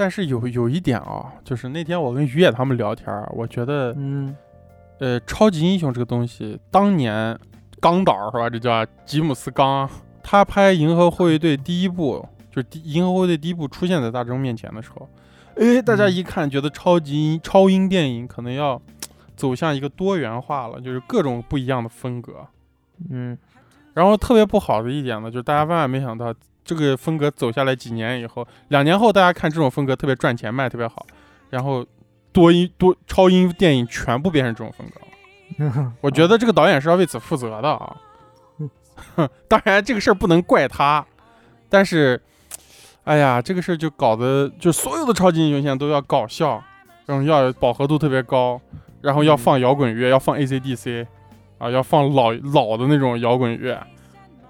[0.00, 4.34] 但是有有一点啊，就是那天我跟于野他们聊天儿，我觉得嗯
[4.98, 7.38] 呃，超级英雄这个东西，当年
[7.80, 8.48] 刚导是吧？
[8.48, 9.86] 这叫吉姆斯刚，
[10.22, 15.06] 他拍《银河护卫队》第一部，就是第《银河护卫队》第一部出现在大众面前的时候，
[15.56, 18.80] 哎，大家嗯一看觉得超级英超英电影可能要
[19.36, 22.46] 走向一个多元化了，就是各种不一样的风格。
[23.10, 23.36] 嗯
[23.92, 26.32] 然后特别不好的一点呢，就是大家万万没想到，
[26.70, 31.04] 这个风格走下来几年以后，两年后大家看这种风格特别赚钱，卖特别好，
[31.48, 31.84] 然后
[32.30, 35.00] 多音多超音电影全部变成这种风格
[35.64, 35.92] 了。
[36.00, 37.96] 我觉得这个导演是要为此负责的啊。
[39.48, 41.04] 当然，这个事儿不能怪他，
[41.68, 42.22] 但是，
[43.02, 46.62] 哎呀，这个事儿就搞得就所有的超级英雄现在都要搞笑，
[47.04, 48.60] 然后要饱和度特别高，
[49.00, 51.04] 然后要放摇滚乐，要放 AC/DC，
[51.58, 53.76] 啊，要放老老的那种摇滚乐，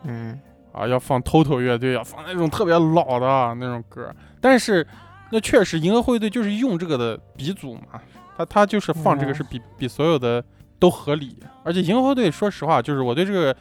[0.04, 0.38] 嗯
[0.72, 4.14] 啊，要放 TOTO 乐队，要放那种特别老的那种歌。
[4.40, 4.86] 但是，
[5.30, 8.00] 那确实银河护卫队就是用这个的鼻祖嘛，
[8.36, 10.44] 他他就是放这个嗯是比比所有的
[10.78, 11.36] 都合理。
[11.64, 13.54] 而且银河护卫队，说实话，就是我对这个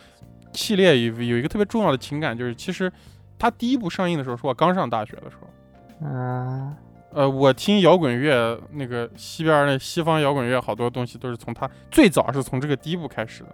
[0.54, 2.92] 系列有有一个特别重要的情感，就是其实
[3.38, 5.48] 它第一部上映的时候是我刚上大学的时候。
[6.02, 6.76] 嗯
[7.12, 13.50] 呃，我听摇滚乐，那个西边那西方摇滚乐好多东西都是从它最早是从这个第一部开始的。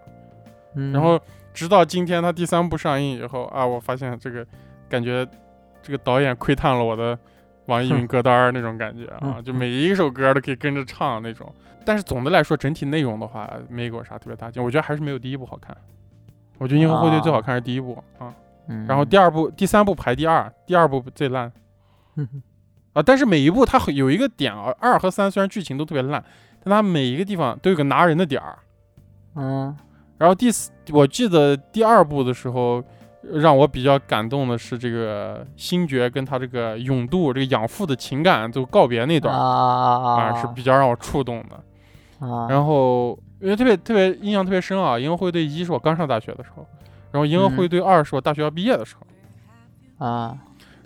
[0.76, 1.18] 嗯，然后
[1.56, 4.46] 直到今天他第三部上映以后啊，我发现这个
[4.90, 5.26] 感觉
[5.82, 7.18] 这个导演窥探了我的
[7.68, 11.52] 网易云歌单儿那种感觉啊，嗯就每一首歌都可以跟着唱那种。
[11.86, 15.76] 但是总的来说，整体内容的话没给我啥特别大劲，我觉得还是没有第一部好看。
[16.58, 18.34] 我觉得《银河护卫队》最好看是第一部啊，
[18.68, 21.52] 嗯然后第二部、第三部排第二，第二部最烂
[22.16, 22.28] 嗯
[22.94, 23.04] 啊。
[23.04, 26.24] 但是每一部它有一个点啊，二和三虽然剧情都特别烂，
[26.64, 28.58] 但它每一个地方都有个拿人的点儿。
[29.36, 29.76] 嗯
[30.18, 32.84] 然后第四，我记得第二部的时候，
[33.34, 42.28] 让我比较感动的是这个星爵跟他这个永度这个养父的情感就告别那段儿啊啊，是比较让我触动的。
[42.28, 46.66] 啊，然后因为特别特别印象特别深啊，《银河护卫队一》是我刚上大学的时候，
[47.12, 48.96] 然后《银河护卫队二》是我大学要毕业的时
[50.00, 50.38] 候，啊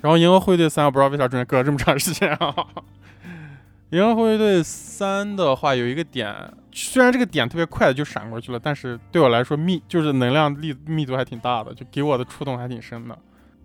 [0.02, 2.56] 然后《银河护卫队三》我不知道为啥中间隔了这么长时间啊。
[3.96, 6.34] 《银河护卫队三》的话有一个点，
[6.72, 13.17] 虽然这个点特别快的就闪过去了，但是对我来说密就是能量力密度还挺大的，就给我的触动还挺深的。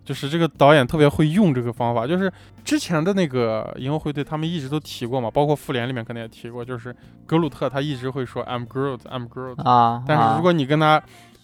[0.03, 2.31] 就是这个导演特别会用这个方法，就是
[2.63, 6.95] 之前的那个《银河护卫队》他们一直都提过嘛，包括复联里面可能也提过，就是
[7.25, 11.01] 格鲁特他一直会说 I'm Groot, I'm Groot，啊，但是如果你跟他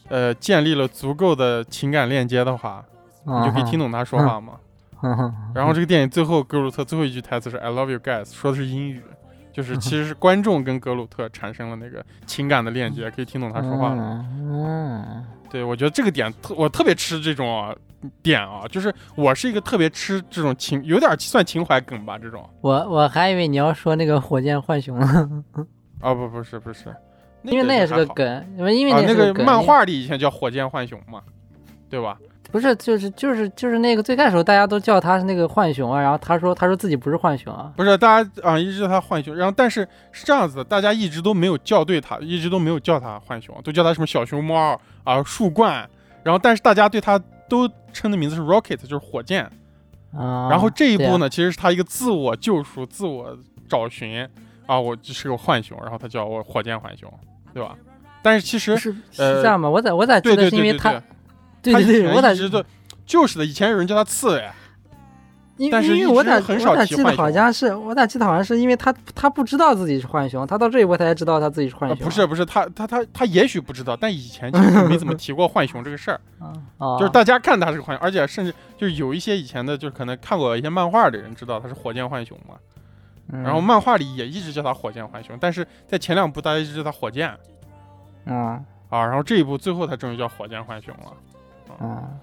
[0.09, 2.85] 呃建立了足够的情感链接的话，
[3.25, 4.53] 你你就可以听懂他说话嘛。
[5.01, 9.01] 懂然后这个电影最后格鲁特最后一句台词是 "I love you guys"，说的是英语，
[9.51, 14.25] 就是其实是观众跟格鲁特产生了那个情感的链接，可以听懂他说话了。
[14.39, 17.75] 嗯对我觉得这个点特我特别吃这种啊
[18.23, 22.49] 点啊，就是我是一个特别吃这种情，有点算情怀梗吧这种。
[22.61, 25.43] 我我还以为你要说那个火箭浣熊呢，
[25.99, 26.95] 啊 不不是不是，
[27.43, 31.21] 因为那也是个梗，因为因为啊，那个漫画里以前叫火箭浣熊嘛，
[31.89, 32.17] 对吧？
[32.51, 45.89] 不是就是就是就是那个最开始大家都叫他是那个浣熊啊，然后他说他说自己不是浣熊啊，不是，大家啊一直叫他浣熊，然后但是是这样子的，大家一直都没有叫对他，一直都没有叫他浣熊，都叫他什么小熊猫啊、树冠，
[46.23, 49.49] 然后但是大家对他都称的名字是 Rocket，就是火箭。
[50.13, 53.37] 啊，然后这一步呢，其实是他一个自我救赎、自我
[53.69, 54.27] 找寻
[54.65, 57.09] 啊，我就是个浣熊，然后他叫我火箭浣熊，
[57.53, 57.75] 对吧？
[58.21, 59.69] 但是其实是这样吗？
[59.69, 61.05] 我咋我咋对记得是因为他对对对
[61.61, 62.63] 对，对对对，我咋前一直都
[63.05, 64.49] 就是的，以前有人叫他刺猬，
[65.57, 72.05] 因但是因为我咋很少我咋记得好像是我咋记得好像是因为他他不知道自己是浣熊，他到这一步他才知道他自己是浣呃熊。
[72.05, 76.53] 不是不是，他他他他也许不知道，但以前其实没怎么提过浣熊这个事儿，啊。
[76.77, 82.55] 啊，就是大家看他是个浣熊，而且甚至就是有一些以前的，就是可能看过一些漫画的人知道他是火箭浣熊嘛，
[83.31, 87.31] 嗯然后漫画里也一直叫他火箭浣熊，但是在前两部大家一直叫他火箭。
[88.25, 91.13] 嗯啊，然后这一部最后他终于叫火箭浣熊了。
[91.79, 92.19] 嗯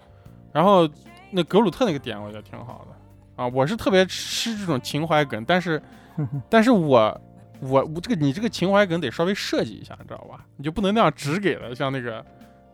[0.53, 0.89] 然后
[1.31, 5.81] 那格鲁特那个点我觉得挺好的啊，我是特别吃这种情怀梗，但是
[6.51, 7.21] 但是我
[7.61, 10.45] 我我这个你这个情怀梗得稍微设计一下，你知道吧？
[10.57, 12.19] 你就不能那样直给了，像那个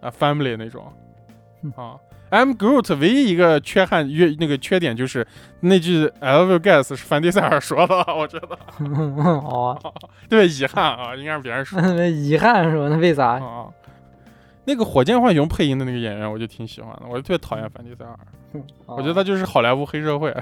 [0.01, 0.91] 啊 Family 那种
[1.77, 1.97] 啊。
[2.31, 5.25] I'm Groot 唯一一个缺憾越那个缺点就是
[5.61, 9.79] 那句 I love you guys 是范迪塞尔说的， 我觉得哦，
[10.29, 12.89] 特别遗憾啊，应该是别人说遗憾是吧？
[12.89, 13.33] 那为啥？
[13.39, 13.67] 啊。
[14.65, 18.19] 那个火箭浣熊配音的那个演员，我就挺喜欢的，我就特别讨厌凡迪塞尔，
[18.87, 20.31] 我觉得他就是好莱坞黑社会。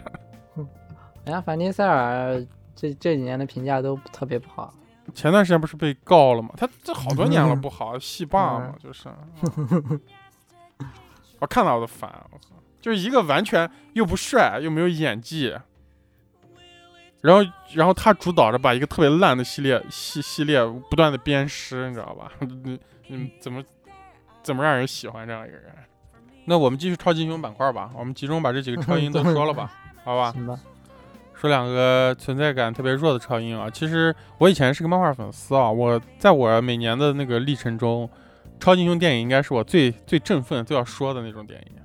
[1.24, 2.44] 人家凡迪塞尔
[2.74, 4.72] 这这几年的评价都特别不好。
[5.14, 6.50] 前段时间不是被告了吗？
[6.56, 9.08] 他这好多年了不好，戏霸嘛，嗯就是。
[11.40, 12.50] 我看到我都烦，我操！
[12.80, 15.56] 就是一个完全又不帅又没有演技，
[17.20, 17.42] 然后
[17.74, 22.30] 然后他主导着把一个特别烂的系列系系列不断的鞭尸，你知道吧？
[22.40, 23.62] 你你，怎么
[24.43, 25.72] 怎么让人喜欢这样一个人？
[26.45, 29.72] 那我们继续超级英雄板块吧，我们集中把这几个超英都 说了吧，
[30.03, 30.32] 好吧？
[30.32, 30.59] 行吧，
[31.34, 38.11] 说两个存在感特别弱的超英啊，其实我以前是个漫画粉丝啊，我在我每年的那个历程中，
[38.59, 41.76] 超级英雄电影应该是我最最振奋、最要说的那种电影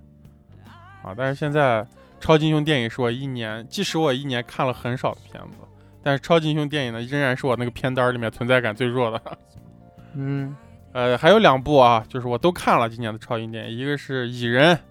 [1.03, 1.13] 啊。
[1.15, 1.85] 但是现在
[2.19, 5.57] 超级英雄电影是我一年，即使我一年看了很少的片子，
[6.01, 9.21] 但是超级英雄电影呢，仍然是我那个片单里面存在感最弱的。
[10.19, 10.55] 嗯
[10.93, 14.75] 呃，还有两部啊，就是我都看了今年的超英电影，一个是《蚁人》《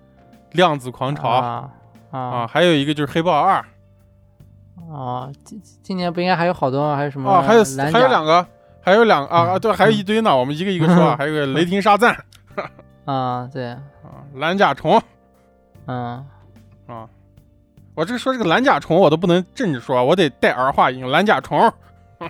[0.53, 1.70] 量子狂潮》啊
[2.11, 3.64] 啊，啊还有一个就是《黑豹二》
[4.94, 5.28] 啊！
[5.44, 6.97] 今今年不应该还有好多吗？
[6.97, 7.28] 还有什么？
[7.30, 8.47] 啊，还有还有两个，
[8.80, 12.16] 还有两啊啊，对，还有一堆呢，我们一个一个说啊， 还有个雷霆沙赞
[13.05, 13.70] 啊，对，
[14.07, 15.03] 啊，蓝甲虫
[15.86, 16.24] 嗯
[16.86, 17.09] 啊，
[17.97, 21.74] 我这说这个蓝甲虫我都不能正着说，我得带儿化音，蓝甲虫啊，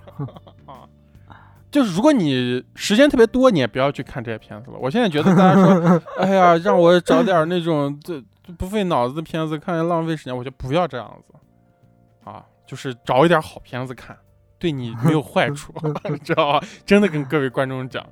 [1.70, 4.78] 就是如果你时间特别多，你也不要去看这些片子了。
[4.80, 8.22] 我现在觉得大家说， 哎呀，让我找点那种这
[8.56, 11.34] 不费脑子的片子看，浪费时间，我就不要这样子
[12.24, 14.16] 啊，就是找一点好片子看。
[14.58, 15.70] 对你没有坏处，
[16.24, 16.66] 知道吧？
[16.86, 18.04] 真的跟各位观众讲，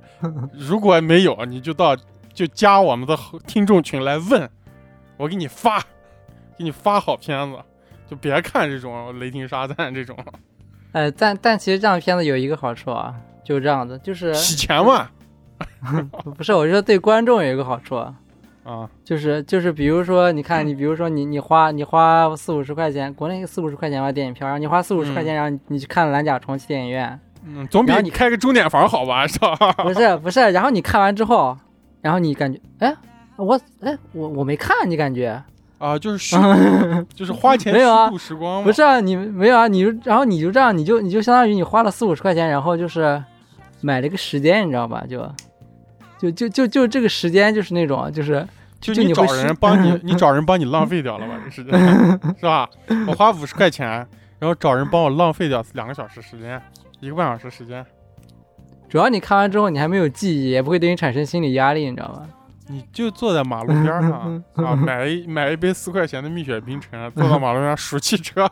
[0.53, 1.97] 如果没有，你就到
[2.33, 4.47] 就加我们的听众群来问，
[5.17, 5.79] 我给你发，
[6.55, 7.57] 给你发好片子，
[8.07, 10.25] 就别看这种雷霆沙赞这种了。
[10.91, 13.15] 呃，但但其实这样的片子有一个好处啊，
[13.45, 15.07] 就是这样子，就是洗钱嘛
[16.35, 18.13] 不是我说对观众有一个好处啊，
[18.65, 29.25] 啊就是就是比如说，你看你比如说你你花你花四五十块钱，国内四五十块钱吧电影票，然后你花四五十块钱，然后你你去看蓝甲虫去电影院，嗯，总比你你开个钟点房好吧？
[29.27, 29.55] 是吧？
[29.83, 31.55] 不是不是，然后你看完之后，
[32.01, 32.93] 然后你感觉哎
[33.37, 35.41] 我哎我我没看，你感觉
[35.77, 36.35] 啊，就是虚，
[37.13, 38.63] 就是花钱没有啊时光。
[38.63, 38.99] 不是啊？
[38.99, 39.67] 你没有啊？
[39.67, 43.21] 你就然后你就这样，你就你就相当于你花了四五十块钱，然后就是
[43.81, 45.03] 买了个时间，你知道吧？
[45.07, 45.19] 就
[46.19, 48.45] 就就就就这个时间就是那种就是
[48.79, 51.35] 就你找人帮你， 你找人帮你浪费掉了吧？
[51.43, 51.73] 这时间
[52.39, 52.69] 是吧？
[53.07, 53.87] 我花五十块钱，
[54.39, 56.61] 然后找人帮我浪费掉两个小时时间，
[56.99, 57.85] 一个半小时时间，
[58.89, 62.27] 主要你看完之后你还没有记忆，也不会对你产生心理压力，你知道吗？
[62.67, 68.47] 你就坐在马路边上 啊，买一买一杯四块钱的蜜雪冰城，坐到马路上数汽车，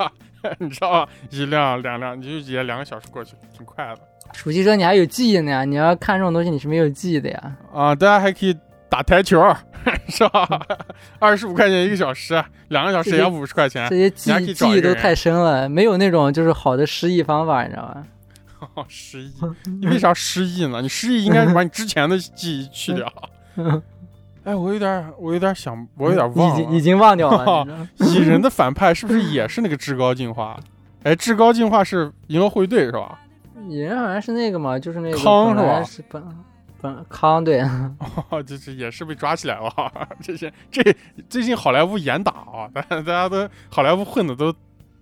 [0.59, 1.09] 你知道吧？
[1.31, 3.99] 一辆两辆，你就也两个小时过去，挺快的
[4.31, 7.55] 数汽车你还有记忆呢呀，你要看这种东西你是没有记忆的呀。
[7.73, 7.93] 啊。
[7.93, 8.55] 大家还可以
[8.89, 9.41] 打台球，
[10.07, 10.47] 是吧？
[11.19, 13.95] 二十五块钱一个小时，两个小时也要五十块钱这。
[13.95, 14.31] 些记
[14.71, 18.03] 忆都太深了，没有那种就是好的失忆方法，你知道吧？
[18.75, 19.31] 哦，失忆，
[19.81, 20.79] 你为啥失忆呢？
[20.83, 23.11] 你失忆应该是把你之前的记忆去掉。
[24.45, 27.65] 哎，我有点，我有点想，我有点忘了，经已经忘掉了。
[27.97, 30.59] 蚁人的反派是不是也是那个至高进化？
[31.03, 33.19] 哎，至高进化是银河护卫队是吧？
[33.69, 36.23] 蚁人好像是那个嘛，就是那个康是吧是本
[36.81, 37.61] 本康对，
[38.29, 39.71] 哦，这这也是被抓起来了。
[40.21, 40.81] 这些这
[41.29, 44.53] 最近好莱坞严打啊，大大家都好莱坞混的都，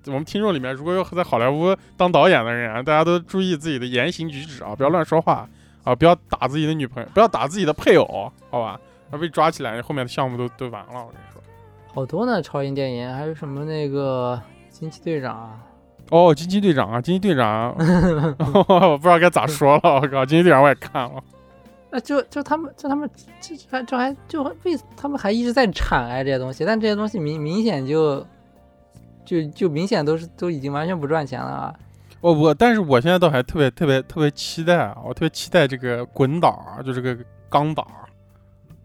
[0.08, 5.48] 我们听众里面如果有在好莱坞当导演的人，大家都注意自己的言行举止啊，不要乱说话
[5.84, 8.80] 啊，不要打自己的女朋友，不要打自己的配偶，好吧？
[9.12, 10.94] 要被抓起来，后面的项目都都完了。
[10.94, 11.42] 我跟你说，
[11.94, 15.60] 好多呢，超英电影，还有什么那个惊奇队长啊，
[16.12, 17.74] 哦，惊奇队长啊，惊奇队长，
[18.68, 21.24] 我不知道该咋说了，我靠，惊奇队长我也看了，
[21.90, 23.10] 啊，就就他们就他们
[23.40, 28.26] 这这还这还就为他们还一直在产哎这些东西，但这些东西明明显就
[29.24, 31.74] 就就明显都是都已经完全不赚钱了啊。
[32.20, 37.18] 我我，但是我现在倒还特别特别特别期待啊，我特别期待这个滚导儿，就这个
[37.50, 37.88] 钢导，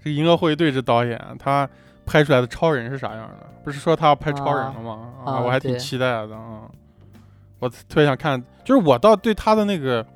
[0.02, 1.68] 这个银河护卫队这导演他
[2.06, 3.46] 拍出来的超人是啥样的？
[3.64, 5.08] 不是说他要拍超人了吗？
[5.24, 6.62] 啊啊我还挺期待的啊。
[7.58, 10.06] 我特别想看，就是我倒对他的那个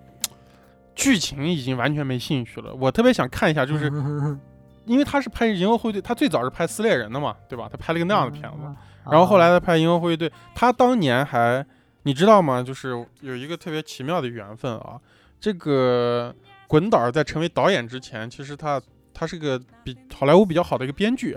[0.95, 2.75] 剧情已经完全没兴趣了。
[2.75, 3.91] 我特别想看一下，就是
[4.87, 7.69] 因为他是拍银河护卫队，他最早是拍撕裂人的嘛，对吧？
[7.71, 8.77] 他拍了一个那样的片子，嗯
[9.11, 11.65] 然后后来他拍《银河护卫队》，他当年还
[12.03, 12.63] 你知道吗？
[12.63, 15.01] 就是有一个特别奇妙的缘分啊。
[15.41, 16.35] 这个
[16.67, 18.81] 滚导在成为导演之前，其实他
[19.15, 21.37] 他是个比好莱坞比较好的一个编剧。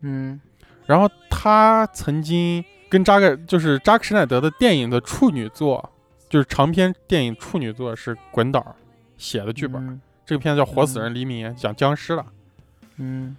[0.00, 0.40] 嗯
[0.86, 5.90] 然后他曾经跟扎克就是扎克施耐德的电影的处女作，
[6.28, 8.76] 就是长篇电影处女作是滚导
[9.16, 9.82] 写的剧本。
[9.86, 12.24] 嗯这个片子叫《活死人黎明》，讲僵尸的。
[12.98, 13.36] 嗯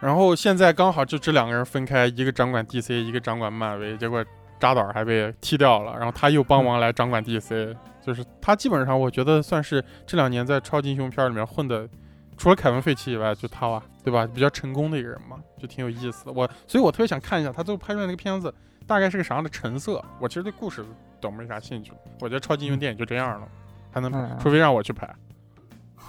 [0.00, 4.24] 然后现在刚好就这两个人分开，一个掌管 DC，一个掌管漫威，结果
[4.58, 11.88] 扎导还被踢掉了，然后他又帮忙来掌管 DC，就是他基本上我觉得算是这两年在超级英雄片里面混的，
[12.36, 14.26] 除了凯文·费奇以外，就他吧，对吧？
[14.26, 16.32] 比较成功的一个人嘛，就挺有意思的。
[16.32, 18.52] 我所以，我特别想看一下他最后拍出来那个片子
[18.86, 20.02] 大概是个啥样的成色。
[20.20, 20.84] 我其实对故事
[21.20, 23.48] 都没啥兴趣，我觉得超级英雄电影就这样了，
[23.92, 25.08] 还能拍，嗯除非让我去拍。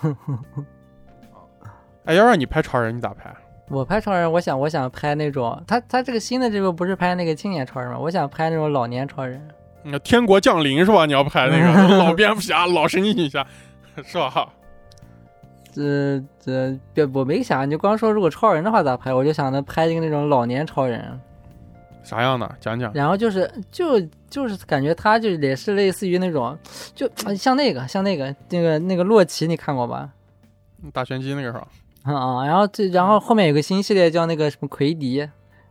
[2.05, 3.36] 哎，要让你拍超人，你咋拍？
[3.69, 7.97] 我拍超人，我想我想拍那种他他这个新的这个不是拍那个青年超人吗？
[7.99, 9.45] 我想拍那种老年超人。
[9.84, 11.05] 那天国降临是吧？
[11.05, 13.45] 你要拍那个 老蝙蝠侠、老神奇女侠，
[14.03, 14.47] 是吧？
[15.71, 21.19] 这这别我没想，你就光说如果超人的话咋拍，我就想着拍一个那种老年超人，
[22.04, 22.50] 啥样的？
[22.60, 22.91] 讲讲。
[22.93, 26.58] 然后就是就就是感觉他就也是类似于那种，
[26.95, 30.10] 就呃像那个像那个那个那个洛奇，你看过吧？
[30.93, 31.68] 大拳击那个是吧？
[32.04, 35.18] 啊、啊，然后这然后后面有个新系列叫那个什么奎迪，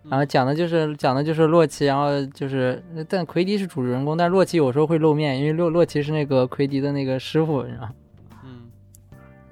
[0.09, 7.89] 然后讲的就是讲的就是洛奇，然后就是但奎迪是主人公，但洛奇有时候会露面，因为洛洛奇是那个奎迪的那个师傅，你知道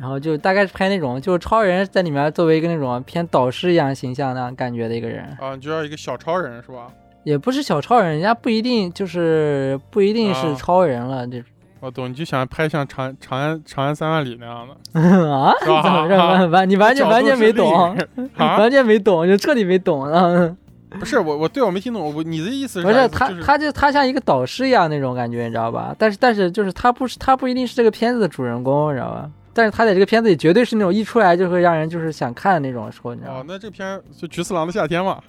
[0.05, 6.89] 然后就大概是拍那种，就是超人在里面作为一个那种偏导师一样形象那样感觉的一个人，啊，你就要一个小超人是吧？
[7.23, 11.43] 也不是小超人，人家不一定就是不一定是啊超人了，这
[11.81, 15.01] 我懂，你就想拍像长长安长安三万里那样的，
[15.33, 17.97] 啊，怎么着完完你完全完全没懂？
[18.37, 20.55] 完全没懂，就彻底没懂啊！
[21.01, 25.97] 不是我，我对我没听懂，我你的意思是不是他他就他像一个导师一样那种感觉，你知道吧？
[25.99, 29.31] 但是但是就是他不是他不一定是这个片子的主人公，你知道吧？
[29.55, 35.23] 但是他在这个片子里绝对是那种一出来就会让人就是想看的那种说，你知道吗哦吗？，那这片就菊次郎的夏天嘛，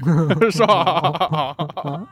[0.50, 1.54] 是吧？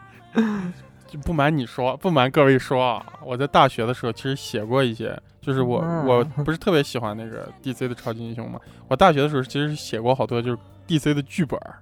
[1.06, 11.76] 就不瞒你说，不瞒各位说啊，我在大学的时候其实写过一些，就是我、嗯我不是特别喜欢那个 DC 的超级英雄嘛，我大学的时候其实是写过好多就是 DC 的剧本儿，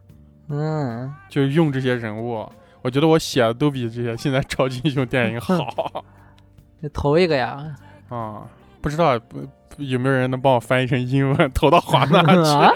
[0.49, 2.49] 嗯，就是用这些人物，
[2.83, 6.05] 我觉得我写的都比这些现在超级英雄电影好
[6.81, 7.75] 你投一个呀？
[8.09, 8.43] 啊。
[8.81, 9.49] 不知道不不
[9.79, 12.73] 有没有人能帮我翻译成英文，投到华纳 去啊？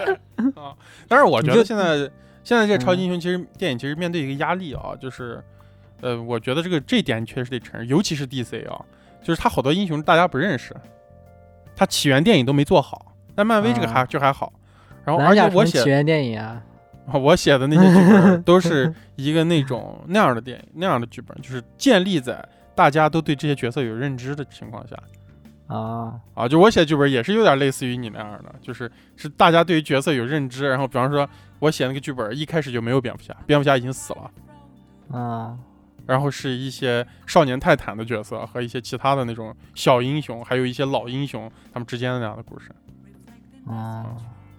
[1.07, 1.97] 但是我觉得现在
[2.43, 5.43] 现在这超级嗯英雄其实电影其实面对一个压力啊，就是
[6.01, 8.83] 呃，我觉得这个这一点确实得承认，尤其是 DC 啊，
[9.21, 10.75] 就是他好多英雄大家不认识，
[11.75, 14.51] 他起源电影都没做好，但漫威这个还、啊就还好。
[15.03, 16.63] 然后而且我写起源电影啊？
[17.07, 22.43] 啊，我写的那些剧本 都是一个那种那样的电影，那样的剧本，就是建立在
[22.75, 24.95] 大家都对这些角色有认知的情况下
[25.71, 26.47] 啊，啊。
[26.47, 31.27] 就我写剧本也是有点类似于你那样的，就是是大家对于角色有认知，然后比方说
[31.59, 35.57] 我写那个剧本一开始就没有蝙蝠侠，蝙蝠侠已经死了，啊，
[36.05, 42.71] 然后是一些少年泰坦的角色和一些其他的那种小英雄，还有一些老英雄他们之间的那样的故事。
[43.67, 44.05] 啊，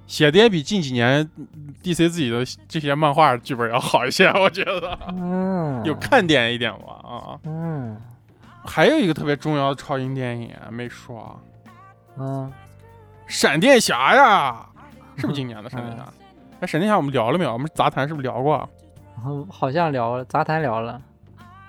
[0.07, 4.99] 写的也比近几年嗯 DC 自己的这些漫画剧本要好一些，我觉得。
[5.09, 7.41] 嗯，有看点一点吧啊。
[7.45, 8.01] 嗯
[8.65, 11.39] 还有一个特别重要的超英电影没说，
[12.19, 12.51] 嗯，
[13.27, 14.67] 闪电侠呀，
[15.17, 16.05] 是不是今年的闪电侠？
[16.61, 17.53] 哎，闪电侠我们聊了没有？
[17.53, 18.69] 我们杂谈是不是聊过
[19.51, 21.01] 好像聊了杂谈聊了，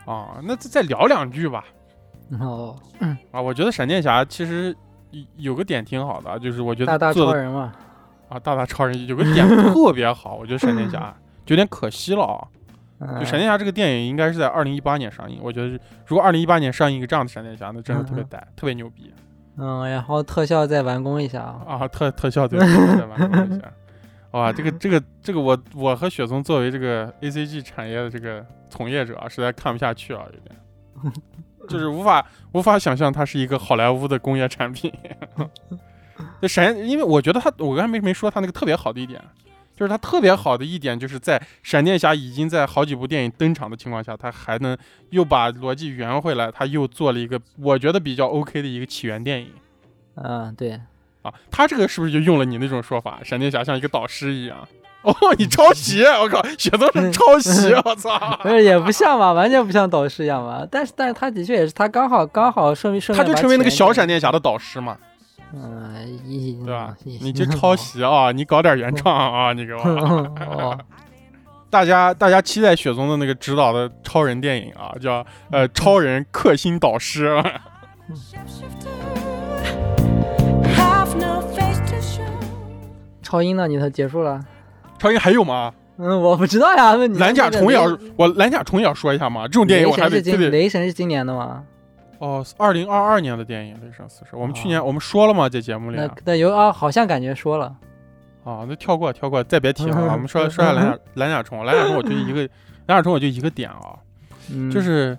[0.06, 1.64] 哦，那再再聊两句吧。
[2.39, 2.76] 哦，
[3.32, 4.76] 啊，我觉得闪电侠其实
[5.12, 7.74] 有有个点挺好的，就是我觉得大大做超人嘛，
[8.30, 11.14] 啊，大大超人有个点特别好，我觉得闪电侠
[11.46, 12.48] 就有点可惜了啊。
[13.08, 19.14] 嗯就闪电侠这个电影应该是在二零一八年上映，我觉得如果二零一八年上映一个这样的闪电侠，那真的特别嗯呆，特别牛逼
[19.58, 21.88] 嗯，然后特效再完工一下啊，啊！
[21.88, 23.72] 特特效对，再完工一下。
[24.32, 31.14] 哇，这个这个这个我我和雪松作为这个 A C G 产业的这个从业者啊，实在看不下去啊，有点，
[31.70, 34.91] 就是无法无法想象它是一个好莱坞的工业产品。
[36.41, 39.22] 这闪，因为我觉得他，我刚才没没说他那个特别好的一点，
[39.76, 44.78] 就是他特别好的一点，就是在闪电侠已经在好几部电影登场的情况下，他还能
[45.09, 49.51] 又把逻辑圆回来，他又做了一个我觉得比较 OK 的一个起源电影
[50.15, 50.80] 嗯，对，
[51.24, 51.34] 啊。
[51.49, 54.67] 他这个是不是就用了你那种说法，闪电侠像一个导师一样？
[55.03, 56.01] 哦，你抄袭！
[56.03, 57.74] 我靠， 雪宗是抄袭！
[57.84, 58.17] 我操！
[58.41, 60.65] 不是也不像吧，完全不像导师一样吧？
[60.71, 64.97] 但是但是他的确也是，他刚好刚好顺顺他就成为那个小闪电侠的导师嘛，
[65.56, 66.95] 嗯，一对吧？
[67.06, 68.32] 你这抄袭啊！
[68.32, 69.54] 你搞点原创啊！
[69.54, 69.80] 你给我。
[70.49, 70.78] 哦，
[71.70, 77.30] 大家大家期待雪松的那个执导的超人电影啊，叫呃超人克星导师。
[80.76, 82.24] Have no face to show.
[83.22, 83.68] 超英呢？
[83.68, 84.39] 你它结束了？
[84.97, 85.72] 超英还有吗？
[85.97, 86.93] 嗯，我不知道呀。
[86.95, 91.64] 问你蓝甲虫也要我蓝甲虫也要说一下嘛，这种电影我还得雷神是今年的吗？
[92.24, 95.49] 哦，二零二二年的电影《雷神四十》，我们去年我们说了吗？
[95.49, 97.76] 在节目里那啊，那有啊，好像感觉说了。
[98.45, 100.13] 啊那跳过跳过，再别提了啊。
[100.13, 102.39] 我们说说下蓝 甲蓝甲虫，蓝甲虫我就一个
[102.86, 103.99] 蓝甲虫我就一个点啊，
[104.49, 105.17] 嗯，就是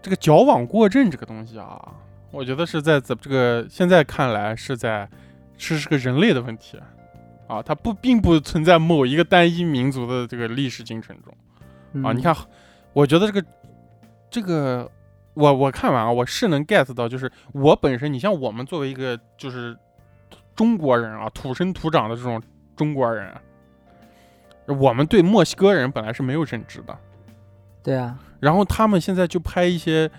[0.00, 1.92] 这个矫枉过正这个东西啊，
[2.30, 5.06] 我觉得是在怎这个现在看来是在
[5.58, 6.78] 是是个人类的问题
[7.46, 12.12] 啊，它不并不存在某一个单一民族的这个历史进程中啊。
[12.12, 12.34] 嗯你看，
[12.94, 13.46] 我觉得这个
[14.30, 14.90] 这个
[15.36, 19.76] 我我看完啊，我是能 get 到，就是我本身，你像我们作为一个就是
[20.54, 22.42] 中国人啊，土生土长的这种
[22.74, 23.30] 中国人，
[24.66, 26.98] 我们对墨西哥人本来是没有认知的。
[27.82, 30.10] 对啊，然后他们现在就拍一些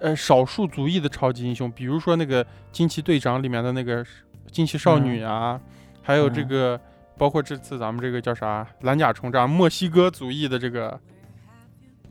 [0.00, 4.02] 呃少数族裔的超级英雄，比如说那个惊奇队长里面的那个
[4.50, 5.60] 惊奇少女啊，
[6.02, 6.80] 还有这嗯个、
[7.18, 10.98] 包括这次咱们这个叫啥蓝甲虫这样墨西哥族裔的这个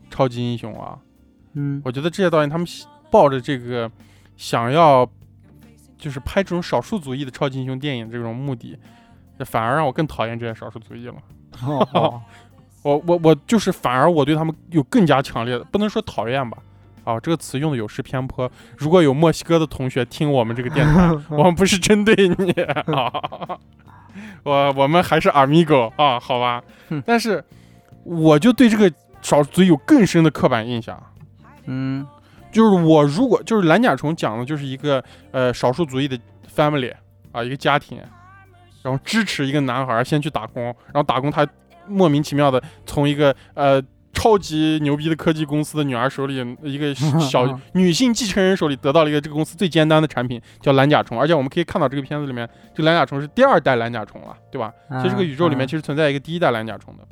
[0.08, 0.96] 超级英雄啊，
[1.54, 3.90] 嗯我觉得这些导演他们喜抱着这个
[4.36, 5.08] 想要
[5.98, 8.76] 就是拍这种少数族裔的超级英雄电影这种目的，
[9.44, 11.14] 反而让我更讨厌这些少数族裔了。
[11.64, 12.22] 哦 哦
[12.82, 16.58] 我我我就是反而我对他们有更加强烈的，不能说讨厌吧，
[17.04, 18.50] 啊，这个词用的有失偏颇。
[18.76, 23.60] 如果有墨西哥的同学听我们这个电台， 我们不是针对你啊，
[24.42, 26.60] 我我们还是 amigo 啊，好吧。
[27.06, 27.44] 但是
[28.02, 31.00] 我就对这个少数族裔有更深的刻板印象，
[31.66, 32.06] 嗯
[32.50, 36.18] 就是我如果就是蓝甲虫讲的就是一个呃少数族裔的
[36.54, 36.92] family
[37.32, 37.98] 啊，一个家庭，
[38.82, 41.46] 然后支持一个男孩儿先去打工，然后打工他
[41.86, 43.82] 莫名其妙的从一个呃
[44.12, 51.18] 超级牛逼的科技公司的女儿手里，一个小 女性继承人手里得到了一个这个公司最尖端的产品，叫蓝甲虫。
[51.18, 54.70] 而且我们可以看到这个片子里面，这个蓝甲虫是第二代蓝甲虫了，对吧？
[55.00, 57.04] 其实这个宇宙里面嗯其实存在一个第一代蓝甲虫的。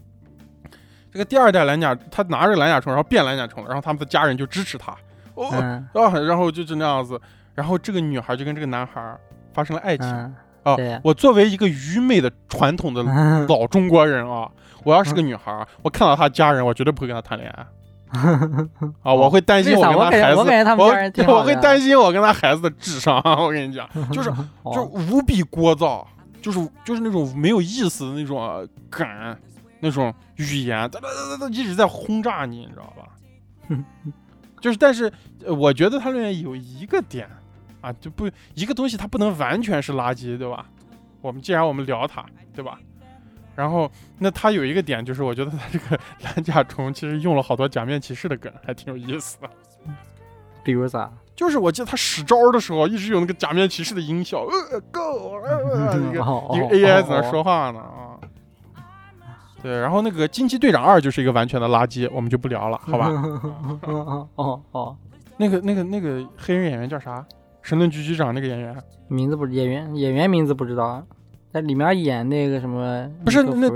[1.13, 4.93] 这个第二代蓝甲，他拿着蓝甲虫，然后变蓝甲虫了，然后他们的家人就支持他，
[5.35, 7.21] 哦，嗯啊，然后就是那样子，
[7.55, 9.17] 然后这个女孩就跟这个男孩
[9.53, 10.07] 发生了爱情。
[10.07, 14.47] 嗯啊对，我作为一个愚昧的传统的嗯 老中国人啊，
[14.85, 17.67] 我要是个女孩儿，我看到她家人，我绝对不会跟她谈恋爱
[19.03, 19.15] 啊！
[19.15, 23.17] 我会担心我跟她孩子，我我会担心我跟她孩子的智商。
[23.41, 24.29] 我跟你讲，就是
[24.63, 24.81] 哦就是
[25.15, 26.05] 无比聒噪，
[26.43, 29.09] 就是就是那种没有意思的那种呃梗，
[29.81, 33.77] 那种语言，哒哒哒哒哒一直在轰炸你，你知道吧？
[34.61, 35.11] 就是，但是
[35.45, 37.29] 呃我觉得它里面有一个点
[37.81, 40.67] 啊，就不一个东西它不能完全是垃圾，对吧？
[41.23, 42.25] 我们既然我们聊它，
[42.55, 42.79] 对吧？
[43.57, 49.49] 然后那它有一个点，就是我觉得它这个 蓝甲虫其实用了好多假面骑士的梗，还挺有意思的。
[50.63, 51.11] 比如啥？
[51.35, 56.21] 就是我记得他使招的时候，一直有那个假面骑士的音效，呃，go，呃， 一个
[56.69, 58.20] AI 哦在那说话呢啊。
[59.63, 63.09] 对，然后那个惊奇队长二就是一个完全的垃圾，我们就不聊了，好吧？
[63.87, 64.97] 哦哦哦，
[65.37, 67.25] 那个那个那个黑人演员叫啥？
[67.63, 68.75] 神盾局局长那个演员，
[69.09, 71.05] 名字不演员演员名字不知道，
[71.53, 73.69] 在里面演那个什么不是那？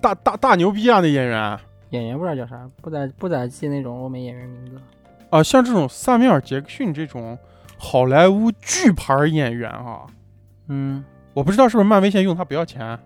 [0.00, 1.00] 大大大牛逼啊！
[1.00, 1.58] 那演员
[1.90, 4.80] 演员不知道叫啥，不咋不咋记那种欧美演员名字。
[5.28, 7.36] 啊，像这种萨米尔·杰克逊这种
[7.76, 10.06] 好莱坞巨牌演员啊，
[10.68, 12.98] 嗯，我不知道是不是漫威现在用他不要钱。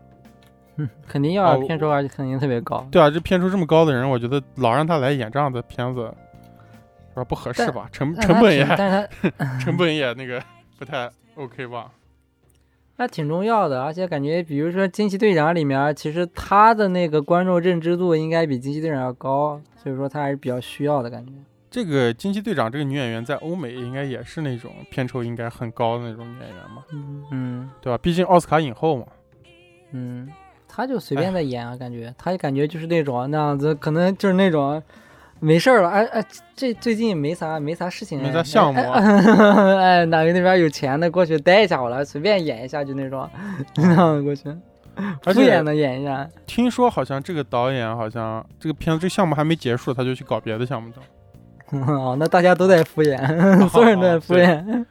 [1.06, 2.86] 肯定要片酬，而且肯定特别高。
[2.90, 6.12] 对啊，这片酬这么高的人，我觉得老让他来演这样的片子，
[7.10, 7.24] 是吧？
[7.24, 7.88] 不合适吧？
[7.92, 10.42] 成成本也但是他 成本也那个
[10.78, 11.90] 不太 OK 吧？
[12.96, 21.32] 那挺重要的，而且感觉比如说《惊奇队长》里面，其实他的那个观众认知度应该比《惊奇队长》要高，所以说他还是比较需要的感觉。
[21.70, 26.84] 这个惊奇队长这个女演员在欧美应该也是那种片酬应该很高的那种女演员嘛，
[27.30, 27.96] 嗯对吧？
[27.96, 29.06] 毕竟奥斯卡影后嘛。
[29.92, 30.28] 嗯，
[30.72, 34.80] 他就随便在演啊，感觉他感觉就是那种那样子，可能就是那种
[35.40, 43.28] 没事儿了，哎哎，这最近没啥没啥事情，没啥项目啊哎，哎哪个那边有钱的过去待一下好了，随便演一下就那种，
[43.76, 44.44] 那样过去
[45.22, 46.28] 敷衍的演一下。
[46.46, 51.06] 听说好像这个导演好像这个片子这个项目还没结束，他就去搞别的项目去了。
[51.86, 53.16] 哦，那大家都在敷衍，
[53.70, 54.84] 所有人都在敷衍。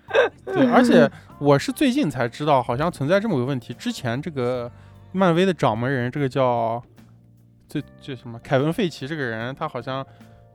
[0.46, 1.08] 对，而且
[1.38, 3.74] 我是最近才知道，好像存在这么个问题。
[3.74, 4.72] 之前这个
[5.12, 6.82] 漫威的掌门人，这个叫
[7.68, 10.06] 这这什么凯文·费奇这个人，他好像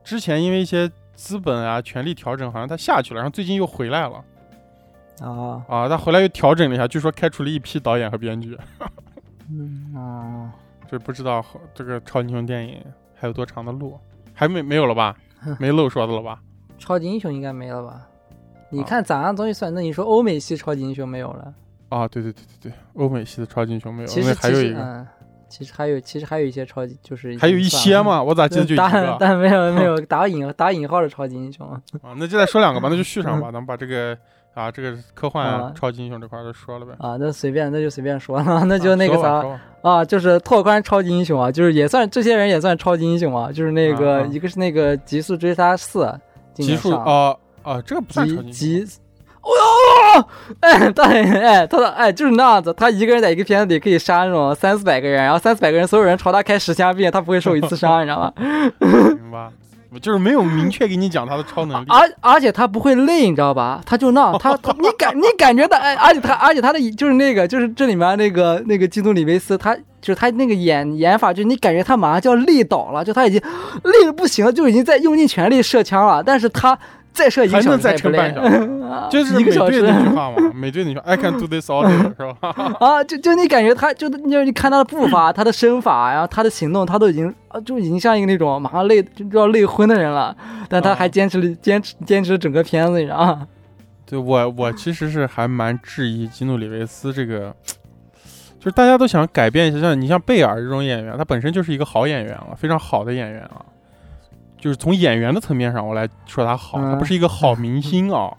[0.02, 4.24] 之前因为一些资本啊、权力调整，好像他下去了，然后最近又回来了
[5.20, 5.88] 啊，啊。
[5.88, 8.58] 他回来又调整了一下，据说开除了一批导演和编剧。
[9.50, 10.52] 嗯啊，
[10.88, 11.44] 这不知道
[11.74, 12.82] 这个超级英雄电影
[13.14, 13.98] 还有多长的路，
[14.32, 15.16] 还没没有了吧？
[15.60, 16.40] 没漏说的了吧？
[16.78, 18.08] 超级英雄应该没了吧？
[18.70, 19.72] 你啊看咋样东西算？
[19.72, 21.54] 那你说欧美系超级英雄没有了？
[21.94, 25.06] 啊，对对对对对，欧美系的超级英雄没有，其那实还有一个，嗯，
[25.48, 29.16] 其实还有其实还有一些超级就是还有一些嘛，我咋记得就一但个？
[29.20, 31.66] 但没有没有打引打引号的超级英雄。
[31.68, 31.80] 啊，
[32.16, 34.16] 那就再说两个吧， 那就续上吧，咱们把这个
[34.54, 36.92] 啊，这个科幻啊超级英雄这块儿都说了呗。
[36.98, 39.44] 啊，那随便，那就随便说了，那就那个啥
[39.82, 46.12] 啊就是拓宽超级英雄啊，就是也算这些人也算超级英雄啊，就是那个、一个是那个极速追杀四，
[46.54, 48.84] 极速啊啊，这个不算超级
[49.44, 50.28] 哦哟，
[50.60, 58.32] 哎，他哎他的哎就是那样子，他一个人在一个片子里可以杀那种三四百个人，然后三四百个人所有人朝他开十枪毙，他不会受一次伤，你知道吗？
[58.80, 59.50] 明白？
[59.92, 61.86] 我就是没有明确给你讲他的超能力。
[61.88, 63.80] 而而且他不会累，你知道吧？
[63.86, 73.40] 他就那他他你感你感觉到哎，而且他而且他的就是那个就是这里面那个那个基努里维斯，他就是他那个演演法，就你感觉他马上就要累倒了，就他已经
[73.84, 76.76] 累的不行了，就已经在用尽全力射枪了，但是他
[77.14, 82.52] 再射一个小时再撑半小时，啊 就是美一个小时队那句话嘛， 美队那句话，I can do this all day，是吧？
[82.80, 90.36] 啊，就就你感觉他就就是你看他的步伐、他的身法，然后他的行动，他都已经啊就已经像一个那种马上累就就要累昏的人了，
[90.68, 93.46] 但他还啊坚持了坚持坚持整个片子，你知道吗？
[94.06, 97.54] 对我，我其实是还蛮质疑基努里维斯这个，
[98.58, 103.64] 就是大家都想改变一下，像你像贝尔这种演员，他本身就是一个好演员了，非常好的演员啊。
[104.64, 108.32] 就是从演员的层面上，我来说他好，他嗯不是一个好明星啊，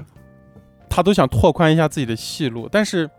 [0.88, 3.10] 他都想拓宽一下自己的戏路，但是。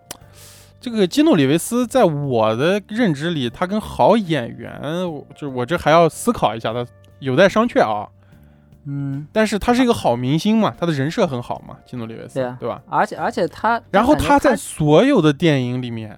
[0.84, 4.82] 这个基努里维斯在我的认知里，他跟好演员，
[5.36, 6.84] 就是我这还要思考一下，他
[7.20, 8.10] 有待商榷啊。
[8.86, 12.82] 嗯，但是他是一个好明星嘛，他的人设很好嘛，基努里维斯，对啊对吧？
[12.89, 16.18] 而且而且他，然后他在所有的电影里面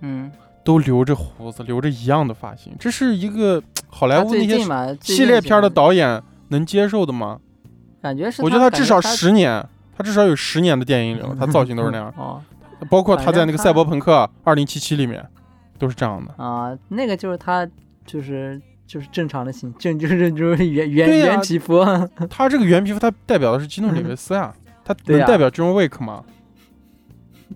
[0.00, 0.32] 嗯，
[0.64, 4.58] 都留着胡子，留着一样的发型，这是一个 好莱坞那些
[5.00, 7.38] 系列片的导演能接受的吗？
[8.00, 9.64] 感觉是，我觉得他至少十年，
[9.96, 12.40] 他至少有十年的电影里了，他造型都是那样， 哦。
[12.90, 15.24] 包括他在那个《赛博朋克二零七七》里面
[15.78, 16.34] 都是这样的。
[16.42, 17.64] 啊，那个就是他
[18.04, 21.26] 就是就是正常的形，正就是就是原原对呀。
[21.26, 21.84] 原皮肤，
[22.28, 24.52] 他这个原皮肤，他代表的是基努里维斯啊，
[24.84, 26.24] 他能代表 John Wick 吗？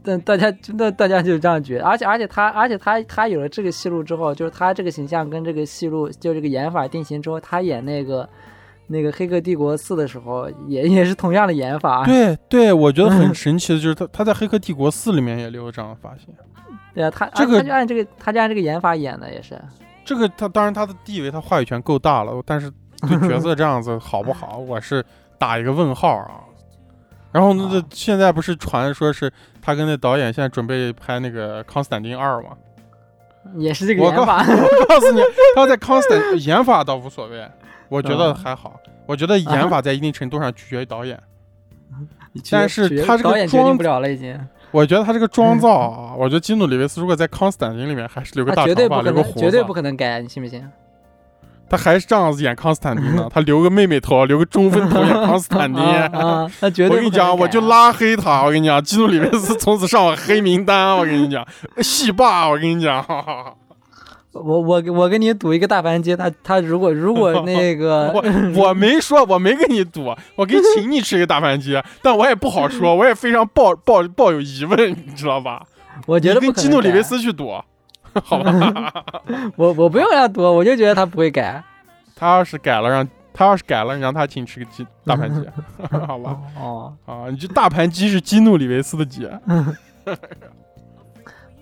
[0.03, 8.29] 但大家真的大家就这样觉得，而且而且他而且他他有了这个戏路之后，就是他这个形象跟这个戏路就这个演法定型之后，他演那个
[8.89, 12.05] 那个《黑客帝国四》的时候，也也是同样的演法。
[12.05, 16.29] 对对，我觉得很嗯神奇的就是他他在《黑客帝国四》里面也留了这样的发型。
[16.95, 19.61] 对啊，他这个他就按这个他就按这个演法演的也是。
[20.05, 22.71] 这个他当然他的地位，他话语权够大了，但是
[23.09, 25.05] 对角色这样子好不好， 我是
[25.37, 26.46] 打一个问号啊。
[27.37, 29.31] 然后那，现在不是传说是
[29.61, 32.57] 他跟那导演现在准备拍那个《康斯坦丁二》吗？
[33.59, 35.21] 也是这个演法， 我告诉你，
[35.55, 37.47] 他在康斯坦演法倒无所谓，
[37.91, 38.81] 我觉得啊还好。
[39.05, 41.21] 我觉得演法在一定程度上取决于导演。
[42.51, 44.35] 但是他这个导演决定不了了，已经，
[44.71, 50.67] 我觉得他这个妆造啊，我觉得基努里维斯如果在康斯坦丁里面还是留个大长发，绝对不可能，留个胡子绝对不，可能改，你信不信？
[51.69, 53.29] 他还是这样子演康斯坦丁呢。
[53.33, 55.83] 他留个妹妹头，留个中分头演康斯坦丁。
[55.83, 58.43] 啊啊，那绝对我跟你讲，我就拉黑他。
[58.45, 60.97] 我跟你讲，基努里维斯从此上我黑名单。
[60.97, 61.47] 我跟你讲，
[61.83, 62.49] 戏霸。
[62.49, 63.05] 我跟你讲，
[64.33, 68.23] 我我我跟你赌一个大盘鸡，他他如果如果那个我
[68.69, 75.63] 我没说，我没跟你赌，我可以请你吃一个大盘鸡，但我也不好说，我也非常抱抱抱有疑问，你知道吧？
[76.05, 77.51] 我觉得跟基努里维斯去赌，
[78.25, 79.05] 好吧？
[79.57, 81.63] 我我不用让他读，我就觉得他不会改。
[82.15, 85.47] 他要是改了，让他要是改了，你让他请吃个鸡大盘鸡，
[86.07, 86.39] 好吧？
[86.59, 89.29] 哦啊，你这大盘鸡是激怒李维斯的鸡，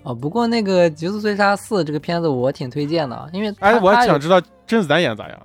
[0.03, 5.37] 哦，不过那个《极速追杀四》这个片子我挺推荐的，因为它哎，我想知道甄子丹演咋样？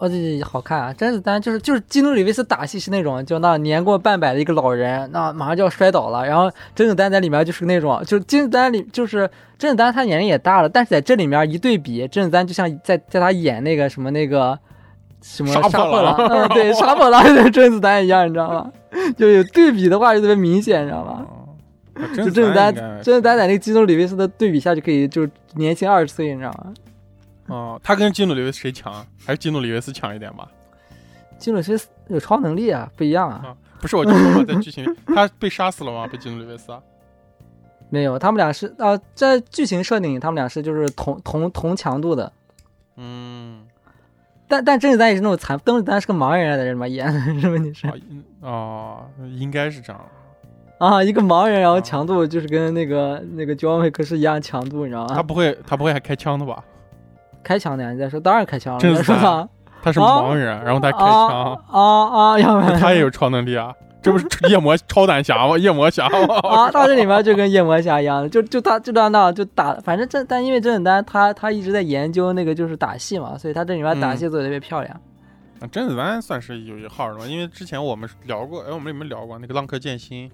[0.00, 0.92] 哦，对对，对好看啊！
[0.94, 9.28] 甄子丹就是就是基努里维斯打戏是那种，就那年过半百的一个老人，那马上就要摔倒了，然后甄子丹在里面就是那种，就是甄子丹里就是
[9.58, 14.58] 甄子丹他年龄也大了，但是在这里面一对比，甄子丹就像在在他演那个什么那个
[15.20, 18.72] 什么杀破破狼，嗯，对， 杀破狼跟甄子丹一样，你知道吗？
[19.18, 21.26] 就有对比的话就特别明显，你知道吗？
[22.16, 26.72] 甄子丹，甄子丹在那个基努里维斯的对比下就可以就年轻二十岁，你知道吗？
[27.50, 29.04] 哦，他跟基努里维斯谁强？
[29.24, 30.48] 还是基努里维斯强一点吧？
[31.38, 33.42] 基努里维斯有超能力啊，不一样啊。
[33.44, 36.06] 啊，不是，我就说在剧情， 他被杀死了吗？
[36.06, 36.80] 被基努里维斯啊？
[37.88, 42.32] 没有，他们俩是啊，在剧情设定，他们俩是就是同同同强度的。
[42.96, 43.66] 嗯，
[44.46, 47.88] 但但甄子丹也是那种残，甄子丹是个盲人来的人嘛，演的 是问题是
[48.42, 49.04] 哦，
[49.36, 50.00] 应该是这样。
[50.78, 55.14] 啊，一个盲人，然后啊强度就是跟那个那个焦维克是一样强度，你知道吗？
[55.14, 56.64] 他不会，他不会还开枪的吧？
[57.42, 59.48] 开枪的呀，你再说，当然开枪了，甄子丹？
[59.82, 62.38] 他是啊盲人，然后他开枪，啊啊啊！
[62.38, 63.72] 要不然他也有超能力啊？
[64.02, 65.56] 这不是夜魔超胆侠吗？
[65.58, 66.18] 夜魔侠吗？
[66.42, 75.00] 啊，他这里面就跟夜魔侠一样，就就他就到那就打，反正这但因为甄子丹他他一直在研究那个就是打戏嘛，所以他这里面打嗯戏做的特别漂亮。
[75.60, 80.30] 啊甄子丹算是有一号的嘛，因为之前我们聊过，哎，我们有没有聊过那个《浪客剑心》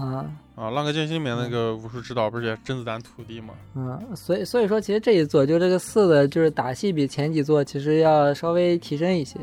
[0.00, 0.24] 啊
[0.60, 0.68] 啊？
[0.70, 3.54] 《浪客剑心》里面那个武术指导不是也甄子丹徒弟吗？
[3.74, 9.38] 嗯，所以所以说其实这一座就这个四的就是打戏比前几座其实要稍微提升一些。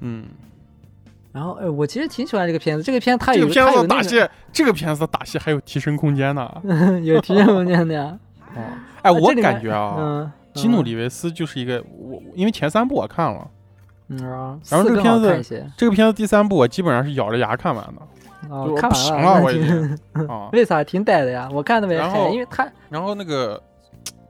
[0.00, 0.26] 嗯，
[1.32, 6.48] 然后哎，我其实挺喜欢这个片子，这个片它这个片子打戏，这个片子的打戏还有提升空间呢。
[7.02, 8.16] 有提升空间的呀。
[8.54, 8.62] 哦，
[9.02, 13.50] 哎，我感觉啊，嗯，基努里维斯就是一个我，因为前三部我看了，
[14.08, 18.02] 嗯，啊，然后这个片子这个片子第三部我基本上是咬着牙看完的
[18.50, 20.48] 哦，就看不了，我已经 啊。
[20.52, 21.48] 为啥挺呆的呀？
[21.52, 23.60] 我看的没嗨，然后因为他然后那个，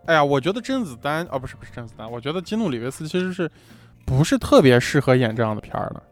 [0.07, 3.51] 哎呀，我觉得甄子丹啊，不是不是甄子丹，我觉得基努里维斯其实是
[4.05, 6.03] 不是特别适合演这样的片儿的，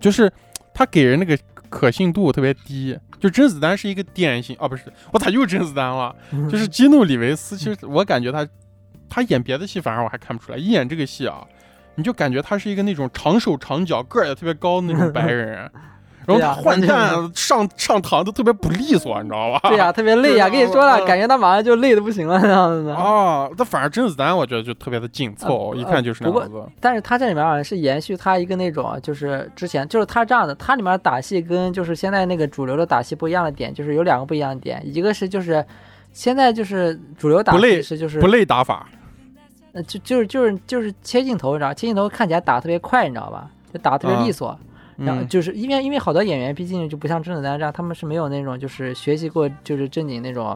[0.00, 0.30] 就是
[0.74, 2.98] 他给人那个可信度特别低。
[3.20, 6.12] 就甄子丹是一个典型，哦，不是，我咋又甄子丹了？
[6.50, 8.44] 就是 基努里维斯，其实我感觉他
[9.08, 11.46] 他演别的戏反而我还看不出来，一演这个戏啊，
[11.94, 15.70] 你就感觉他是一个那种长手长脚、个儿也特别高的那种白人。
[16.26, 19.68] 然后他换弹上上膛都特别不利索，你知道吧？
[19.68, 22.94] 对呀， 特别累呀，对跟你说了，嗯感觉他马上就累的不行了那样子的。
[22.94, 26.64] 哦，他反而甄子丹我觉得就特别的紧凑，呃一看就是那不样子。
[26.80, 35.64] 但是他这里面好像是延续他一个那种，就是之前就是他这样的，他里面打戏跟就是现在那个主流的打戏不一样的点，就是有两个不一样的点，一个是就是
[36.12, 38.88] 现在就是主流打不累戏是就是不累打法，
[39.72, 43.48] 呃就就是就是就是切镜头，你知道，切镜头看起来打特别快，你知道吧？
[43.72, 44.56] 就打特别利索。
[45.04, 45.28] 然后嗯。
[45.28, 50.46] 就是因为因为好多演员毕竟就不像甄子丹这样，他们是没有那种就是学习过就是正经那种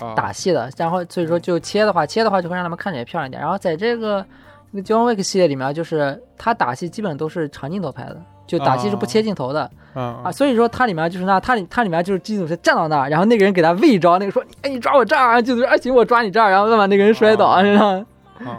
[0.00, 3.40] 啊打戏的，然后所以说就切的话，切的话就会让他们看起来漂亮一点。
[3.40, 4.24] 然后在这个
[4.70, 10.32] 那个 John Wick 系列里面，就是他打戏基本都是长镜头拍的，就打戏是不切镜头的啊啊。
[10.32, 18.04] 所以说它里面就是那它里它里面就是基努是站到那儿，然后那个人给他喂招，那个说哎你抓我这儿啊，就是哎行我抓你这儿，然后再把那个人摔倒，啊你知道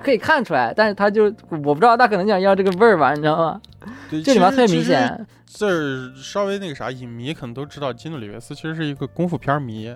[0.04, 3.62] 可以看出来，但是他就我不知道他可能想要这个味儿吧，你知道吗？
[4.10, 4.84] 对这里面特别明。
[4.84, 5.28] 显。
[5.54, 9.90] 这儿稍微那个啥，影迷可能都知道，金努里维斯其实是一个功夫片迷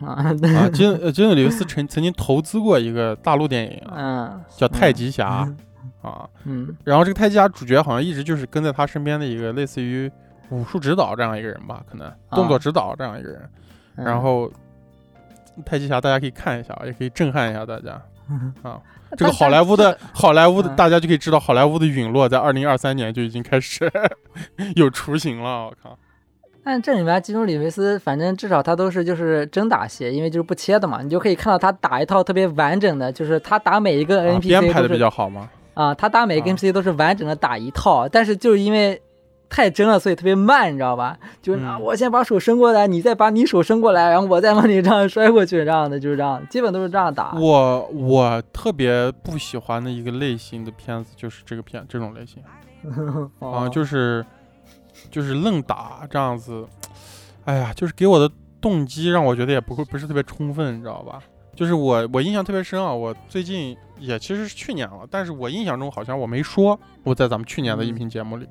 [0.00, 0.68] 啊，啊。
[0.72, 5.48] 金呃金努里维斯曾曾经投资过一个大陆电影嗯叫《太极侠》
[6.06, 10.10] 啊，嗯然后这个太极侠主角好像一直就是跟在他身边的一个类似于
[10.50, 13.40] 武术指导这样一个人吧，可能动作指导这样一个人。
[13.96, 14.50] 嗯，然后
[15.64, 18.02] 太极侠大家可以看一下，也可以震撼一下大家。
[18.62, 18.72] 但
[19.16, 23.90] 这个好莱坞的好莱坞的，嗯大家就可以知道好莱坞的陨落在二零二三年就已经开始
[24.76, 25.66] 有雏形了。
[25.66, 25.96] 我靠，
[26.64, 35.48] 但这里面基努里维斯，反正至少他都是就是真打戏，因为就是不切的嘛，你就可以看到他打一套特别完整的，就是他打每一个啊编 NPC 排的比较好吗？
[35.74, 39.00] 啊，他打每一个啊 NPC 都是完整的打一套，但是就是因为
[39.48, 41.16] 太真了，所以特别慢，你知道吧？
[41.40, 47.34] 就是我先把手伸过来，你再把你手伸过来，然后我再往你这样摔过去，这样的就是这样，基本都是这样打。
[47.34, 52.42] 我我特别不喜欢的一个类型的片子就是这个片这种类型
[53.38, 54.24] 啊，哦就是
[55.10, 56.66] 就是愣打这样子。
[57.44, 58.28] 哎呀，就是给我的
[58.60, 61.20] 动机让我觉得也不会不是特别充分，你知道吧？
[61.54, 68.48] 就是我我印象特别深啊，我最近也其实是去年了，但是我印象中好像我没说，我在咱们去年的音频节目里，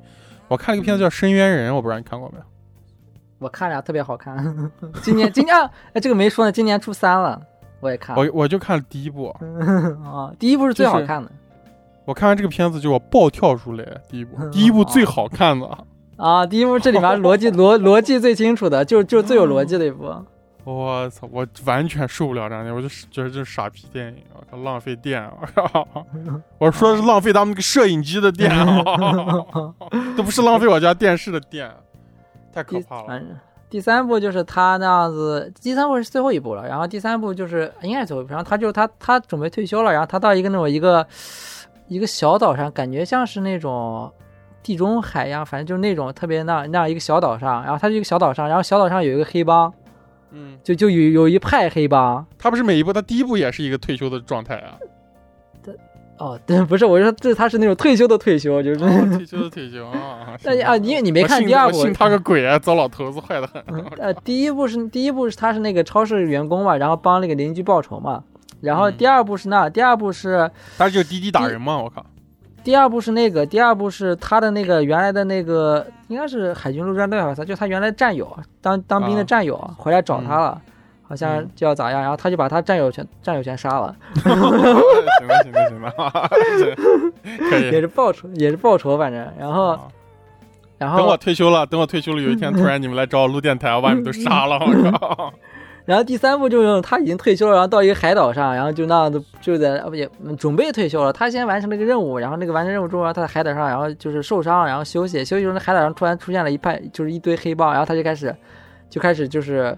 [0.47, 2.43] 我看了一个片子叫《深渊人》，我不知道你看过没有？
[3.39, 4.71] 我看了特别好看，
[5.03, 7.41] 今年今年啊， 哎这个没说呢，今年初三了，
[7.81, 8.21] 我也看了。
[8.21, 9.35] 我我就看了第一部，
[10.03, 11.29] 啊， 第一部是最好看的。
[12.05, 14.49] 我看完这个片子就我暴跳如雷，第一部。
[14.49, 15.77] 第一部最好看的，
[16.17, 20.13] 啊，第一部这里面逻辑逻逻辑最清楚的，就就最有逻辑的一部。
[20.63, 25.87] 我操，我完全受不了这样的，我就觉得这是傻逼电影，我靠，浪费电，我靠，
[26.57, 28.49] 我说的是浪费他们那个摄影机的电，
[30.15, 31.69] 都不是浪费我家电视的电，
[32.53, 33.21] 太可怕了。
[33.69, 41.05] 第三部就是他那样子，第三部是最后一部了，然后第三部就是应该是最后一部，然后他就他他准备退休了，然后他到一个那种一个。
[41.89, 44.09] 一个小岛上，感觉像是那种
[44.63, 49.71] 地中海一样，反正就是那种特别那那样一个小岛上，然后他一个小岛上，然后小岛上有一个黑帮，
[50.33, 52.25] 嗯，就就有有一派黑帮。
[52.37, 54.77] 他不是每一部，他第一部也是一个退休的状态啊，
[56.19, 58.83] 哦，对，不是，我是说这他是那种退休的退休，就是。
[58.83, 60.37] 哦退休的退休啊。
[60.43, 62.57] 但啊，因为你没看第二部，信他个鬼啊！
[62.59, 63.63] 糟老头子坏的很。
[63.97, 68.23] 呃，第一部是第一部是他是那个超市员工嘛，然后帮那个邻居报仇嘛。
[68.61, 72.05] 然后嗯第二部是那，第二部是他就滴滴打人嘛，我靠。
[72.63, 80.61] 第二部是那个，第二部是他的那个原来的那个应该是海军陆战队吧，他就他原来战友，当当兵的啊战友、回来找他了，
[81.01, 86.29] 好像嗯就要咋样，然后他就把他战友全战友全杀了，行吧行吧行吧，
[87.49, 87.69] 可以。
[87.73, 89.77] 也是报仇也是报仇，反正然后
[90.77, 95.33] 然后等我退休了，等我退休了，有一天突然你们来找我录电台，我把你们都杀了，我靠！
[95.85, 101.11] 然后第三部就是他已经退休了，然后到一个海岛上，然后就那样子就在呃不也嗯准备退休了。
[101.11, 105.25] 他先完成了一个任务，然后那个完成任务之后，他在海岛上，然后就是受伤，然后休息。
[105.25, 108.33] 休息的时候，那海岛上突然出现了一派，就是一堆黑帮，然后他就开始
[108.89, 109.77] 就开始就是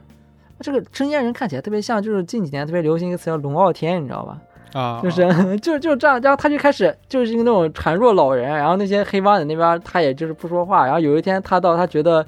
[0.59, 4.37] 这个成年人看起来特别像，就是近几年特别流行一个词叫龙傲天，你知道吧？
[4.73, 12.25] 啊，就是就就这样，然后他就开始就是一个那种孱弱老人，然后那些黑帮在那边他也就是不说话，然后有一天他到他觉得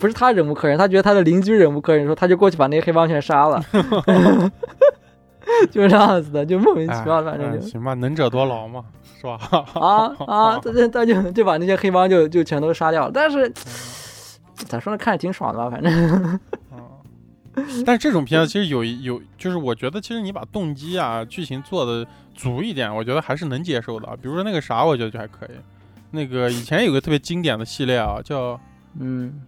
[0.00, 3.62] 不是他忍无可忍，他觉得他的邻居忍无可忍说，他就过去把那些黑帮全杀了，
[5.70, 7.58] 就是这样子的，就莫名其妙，反正就。
[7.58, 8.84] 哎行吧，能者多劳嘛，
[9.20, 9.38] 是吧？
[9.74, 10.58] 啊啊！
[10.58, 13.48] 他就他就就把那些黑帮就就全都杀掉了，但是
[14.54, 16.40] 咋说呢，看着挺爽的吧，反正
[17.56, 24.06] 嗯，但是这种片子其实有一有，就是我觉得其实你把动机啊、剧情做的足一点，我觉得还是能接受的。
[24.22, 25.50] 比如说那个啥，我觉得就还可以。
[26.12, 28.58] 那个以前有个特别经典的系列啊，叫
[28.98, 29.42] 嗯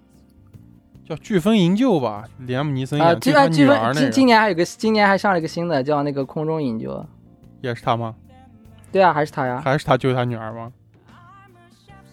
[1.04, 7.04] 叫《飓风营救》吧，连姆尼森啊，演今啊今就他女儿那今今，年还有个今年还上了一个新的叫那个空中营救，
[7.60, 8.14] 也是他吗？
[8.92, 10.72] 对啊，还是他呀，还是他救他女儿吗？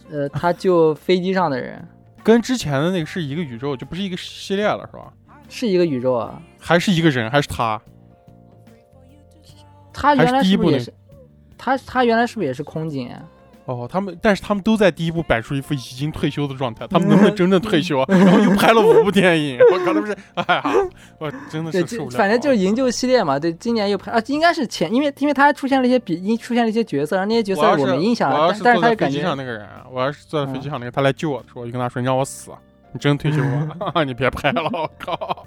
[0.10, 1.88] 呃，他救飞机上的人。
[2.24, 5.14] 跟之前的那个是一个宇宙，就不是一个系列了，是吧？
[5.48, 6.42] 是一个宇宙啊。
[6.60, 7.82] 还是一个人，还是他？
[9.94, 10.94] 他原来是不是也是？
[11.58, 13.10] 他他原来是不是也是空警？
[13.70, 18.06] 哦，他们，但是他们都在第一部摆出一副已经退休的状态，他们能不能真正退休啊？
[18.10, 20.64] 然后又拍了五部电影，我靠，那不是，哎呀，
[21.20, 22.10] 我真的，是受不了。
[22.12, 23.38] 就反正就是营救系列嘛。
[23.38, 32.52] 对，今年又拍啊，应该是前，因为因为他还出现了一些比，因出现了一些角色，然后那些角色我要是我没印象了，但是他就感觉机上那个人，我要是坐在飞嗯机上那个，他来救我的时候，我就跟他说：“你让我死，
[32.92, 33.78] 你真退休吗？
[34.04, 35.46] 你别拍了，我靠！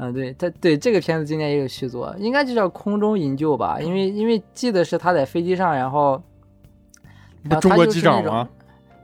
[0.00, 6.22] 嗯，对，他对这个片子今年也有续作，应该就叫空中营救吧，因为因为记得是他在飞机上，然后
[7.60, 8.48] 中国机长吗？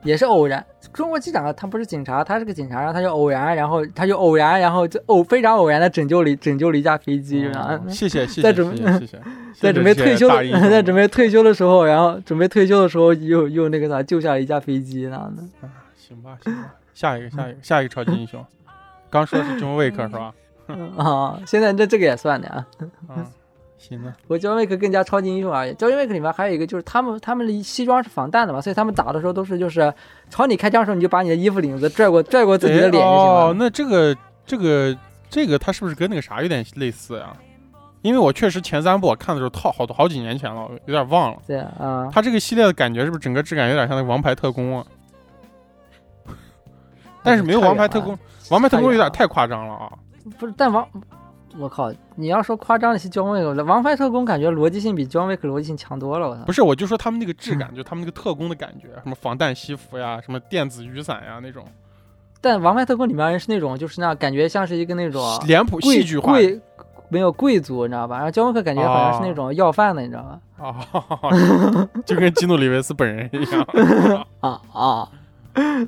[0.03, 0.63] 也是偶然，
[0.93, 9.19] 中国机长他不是警察，他是个警察，然后他就偶然，然后他就偶然，然后就偶非常偶然的拯救了拯救了一架飞机，然后嗯谢谢 谢谢 在准备谢谢谢谢，
[9.59, 10.29] 在准备退休
[10.69, 15.41] 在准备退休的时候，然后准备退休的时候又又那个啥救下了一架飞机那样的。
[15.97, 18.45] 行吧行吧，下一个下一个下一个超级英雄，
[19.09, 20.31] 刚说的是 John Wick 是吧？
[20.97, 22.67] 啊，现在这这个也算的啊。
[23.09, 23.25] 嗯，
[23.77, 25.73] 行的，我焦威克更加超级英雄而已。
[25.75, 29.93] 焦威克里面还有一个就是他们他们的西装是防弹的嘛，所以他们打的时候都是就是
[30.29, 33.47] 朝你开枪的时候，你就把你的衣服领子拽过拽过自己的脸就行了。
[33.47, 34.15] 哦，那这个
[34.45, 34.97] 这个
[35.29, 37.35] 这个，它是不是跟那个啥有点类似呀？
[38.01, 41.37] 因为我确实前三部我看的时候，套好多好几年前了，有点忘了。
[41.47, 44.85] 对啊，它这个系列的感觉是不是整个质感有点像那个《王牌特工》啊？
[47.23, 48.13] 但是没有《王牌特工》，
[48.51, 49.91] 《王牌特工》有点太夸张了啊！
[50.37, 50.87] 不是，但王，
[51.57, 56.51] 我靠，你要说夸张的是焦威克，王牌特工感觉逻辑性比焦威克逻辑性强多了，我操不。
[56.51, 61.65] 是，我就说他们那个质感，就他们那个特工的感觉，什么防弹西服呀，什么电子雨伞呀那种，
[62.41, 66.59] 但王牌特工里面人是那种就是那感觉像是一个那种脸谱戏剧化贵
[67.09, 68.17] 没有贵族，你知道吧？
[68.17, 70.39] 然后焦威克感觉好像是那种要饭的，你知道吧？
[70.57, 70.75] 啊，
[72.05, 73.61] 就跟基努里维斯本人一样。
[74.39, 75.07] 啊 啊，
[75.53, 75.87] 行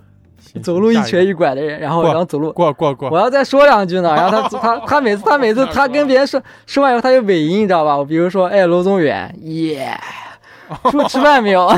[0.63, 2.51] 走路一瘸一拐的人，然后然后走路。
[2.53, 7.97] 过过过我要再说两句呢，然后他 他他每次他每次他跟别人说说完以后，他有尾音，你知道吧？
[7.97, 9.97] 我比如说，哎，罗宗远，耶，
[10.91, 11.69] 说吃饭没有？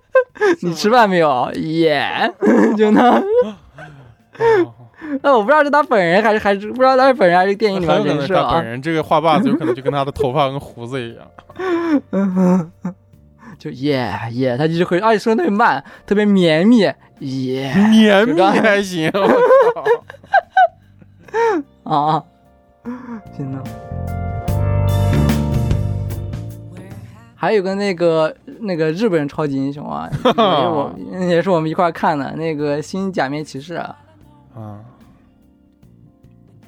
[0.62, 1.50] 你吃饭没有？
[1.54, 2.32] 耶，
[2.76, 3.10] 就那。
[3.18, 4.74] 哦
[5.22, 8.64] 那我不知道是他本人还是还是不知道他是本人还是电影里面可能人设啊是他本。
[8.64, 11.26] 人这个画把子，有可能就跟他的头发跟胡子一样。
[13.62, 19.28] 就耶耶，他一直会，而且说的特别慢，特别绵密，耶绵密还行，我
[21.84, 22.24] 靠 啊，
[23.36, 23.62] 行的。
[27.36, 30.92] 还有个那个那个日本超级英雄啊，也是我
[31.30, 33.96] 也是我们一块看的那个新假面骑士啊，
[34.56, 34.80] 啊！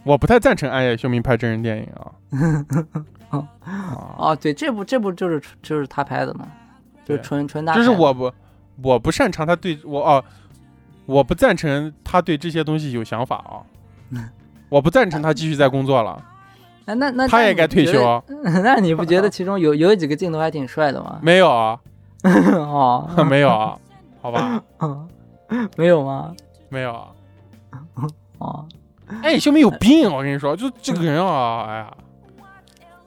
[0.04, 2.12] 我不太赞成暗夜秀明拍真人电影啊。
[3.36, 3.48] 啊，
[4.16, 6.46] 哦，对，这部这部就是就是他拍的嘛，
[7.04, 8.32] 对纯纯大就是我不
[8.82, 10.24] 我不擅长他对我哦，
[11.06, 13.62] 我不赞成他对这些东西有想法啊。
[14.68, 16.20] 我不赞成他继续在工作了，
[16.86, 18.22] 那那那他也该退休。
[18.42, 21.18] 那你不觉得 其中有有几个镜头还挺帅的吗？
[21.22, 21.78] 没有啊，
[22.24, 23.78] 哦，没有啊，
[24.20, 24.62] 好吧，
[25.76, 26.34] 没有吗？
[26.68, 27.08] 没有啊。
[28.38, 28.66] 哦，
[29.22, 31.94] 哎，秀明有病，我跟你说，就这个人啊，哎呀，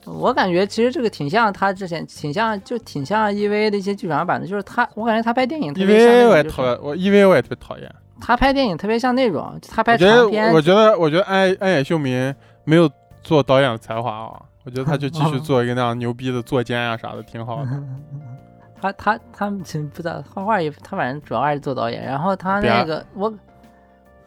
[0.07, 7.95] 我感觉其实这个挺像他之前，挺像就挺像 EVA 的一些剧场版的，就是他，我感觉他拍电影特因别像为我也讨厌我 EVA 我也特别讨厌。
[8.19, 12.89] 他拍电影特别像那种，他拍我觉长片得，我觉得，我觉得安安野秀明没有
[13.21, 17.71] 做导演的才华啊，我觉得他就继续 做一个那样牛逼的作监啊啥的，挺好的。
[18.81, 19.59] 他他他们
[19.93, 22.03] 不知道画画也，他反正主要还是做导演。
[22.05, 23.33] 然后他那个我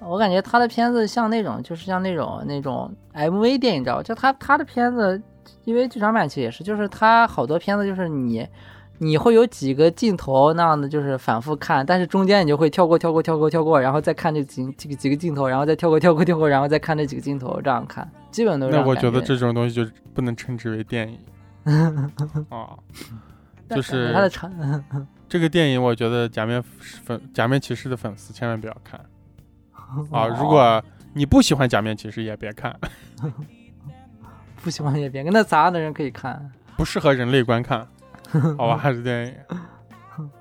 [0.00, 4.02] 我感觉他的片子像那种，就是像那种那种 MV 电影，你知道吧？
[4.02, 5.20] 就他他的片子，
[5.64, 8.46] 因为剧场版其实也是，就是它好多片子就是你
[8.98, 21.18] 你会有几个镜头那样的，就是反复看，但是中间你就会跳过跳过跳过跳过，然后再看这几这个几个镜头，然后再跳过跳过跳过，然后再看这几个镜头，这样看，基本都是那我觉得这种东西就不能称之为电影
[22.50, 22.76] 啊。
[23.70, 24.52] 就是他的长，
[25.28, 29.00] 这个电影，我觉得假面粉假面骑士的粉丝千万不要看
[30.10, 30.26] 啊！
[30.26, 30.82] 如果
[31.14, 32.76] 你不喜欢假面骑士，也别看，
[34.62, 37.86] 不喜欢也别跟那杂的人可以看，不适合人类观看，
[38.58, 38.76] 好吧？
[38.76, 39.58] 还是电影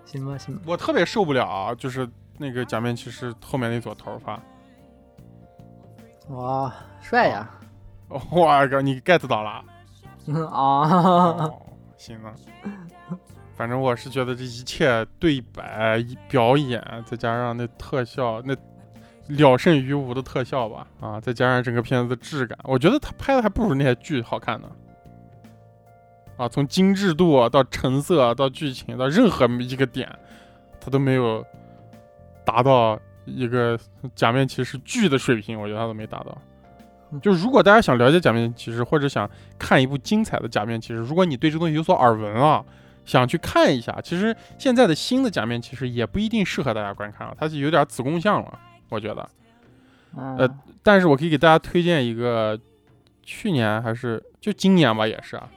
[0.05, 0.61] 行吧行吧。
[0.65, 4.39] 我特别受不了啊，就是那个假面骑士后面那撮头发，
[6.29, 7.49] 哇，帅呀！
[8.09, 8.19] 我
[8.67, 9.49] 靠，你 get 到了？
[10.47, 10.89] 啊，
[11.45, 11.61] 哦，
[11.97, 12.33] 行了。
[13.55, 18.55] 反正我是觉得这一切对白、一表演，再加上那特效，那
[19.29, 24.67] 了胜于无的特效吧，啊，再加上整个片子的质感，我觉得他拍的还不如那些剧好看呢。
[26.37, 30.09] 啊，从精致度到成色到剧情到任何一个点，
[30.79, 31.45] 他都没有
[32.45, 33.77] 达到一个
[34.15, 36.37] 假面骑士剧的水平，我觉得他都没达到。
[37.21, 42.63] 就如果大家想了解假面骑士，或者想看一部精彩的假面骑士，如果你对这东西有所耳闻啊，
[43.03, 48.59] 想去看一下，其实现在的新的假面骑士也不一定适合大家观看啊，它是有点子宫向了，
[48.89, 49.29] 我觉得。
[50.17, 50.49] 嗯呃
[50.81, 52.59] 但是我可以给大家推荐一个，
[53.21, 55.47] 去年还是就今年吧，也是啊，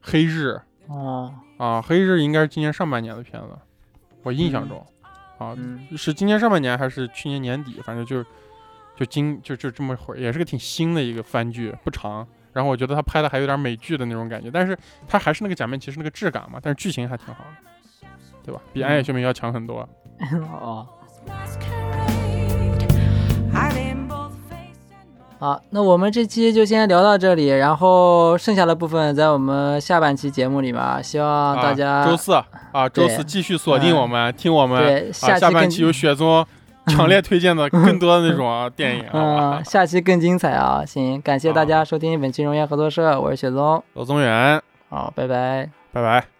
[0.00, 3.48] 黑日哦，啊，黑日应该是今年上半年的片子，
[4.22, 4.86] 我印象中、
[5.38, 8.24] 啊，嗯是今年上半年还是去年年底，反正就
[8.96, 12.26] 就今就就这么会儿，也是个挺新的一个番剧，不长。
[12.52, 18.08] 然后我觉得他拍的还有点美剧的那种感觉，但是他还是那个假面骑士那个质感嘛，但是剧情还挺好的，
[18.44, 18.62] 对吧？
[18.72, 19.86] 比《暗夜凶明》要强很多。
[20.50, 20.88] 哦.
[25.40, 32.34] 好，那我们这期就先聊到这里，然后剩下的部分在我们下半期节目里面，希望大家、啊、周四
[32.72, 36.46] 啊，周四继续锁定我们，听我们下下半期有雪宗
[36.88, 39.64] 强烈推荐的更多的那种啊 电影，好吧嗯，？
[39.64, 40.84] 下期更精彩啊！
[40.84, 44.60] 行，感谢大家收听本期荣源合作社，我是雪宗，罗宗远，
[44.90, 45.70] 好，拜拜。
[45.90, 46.39] 拜拜。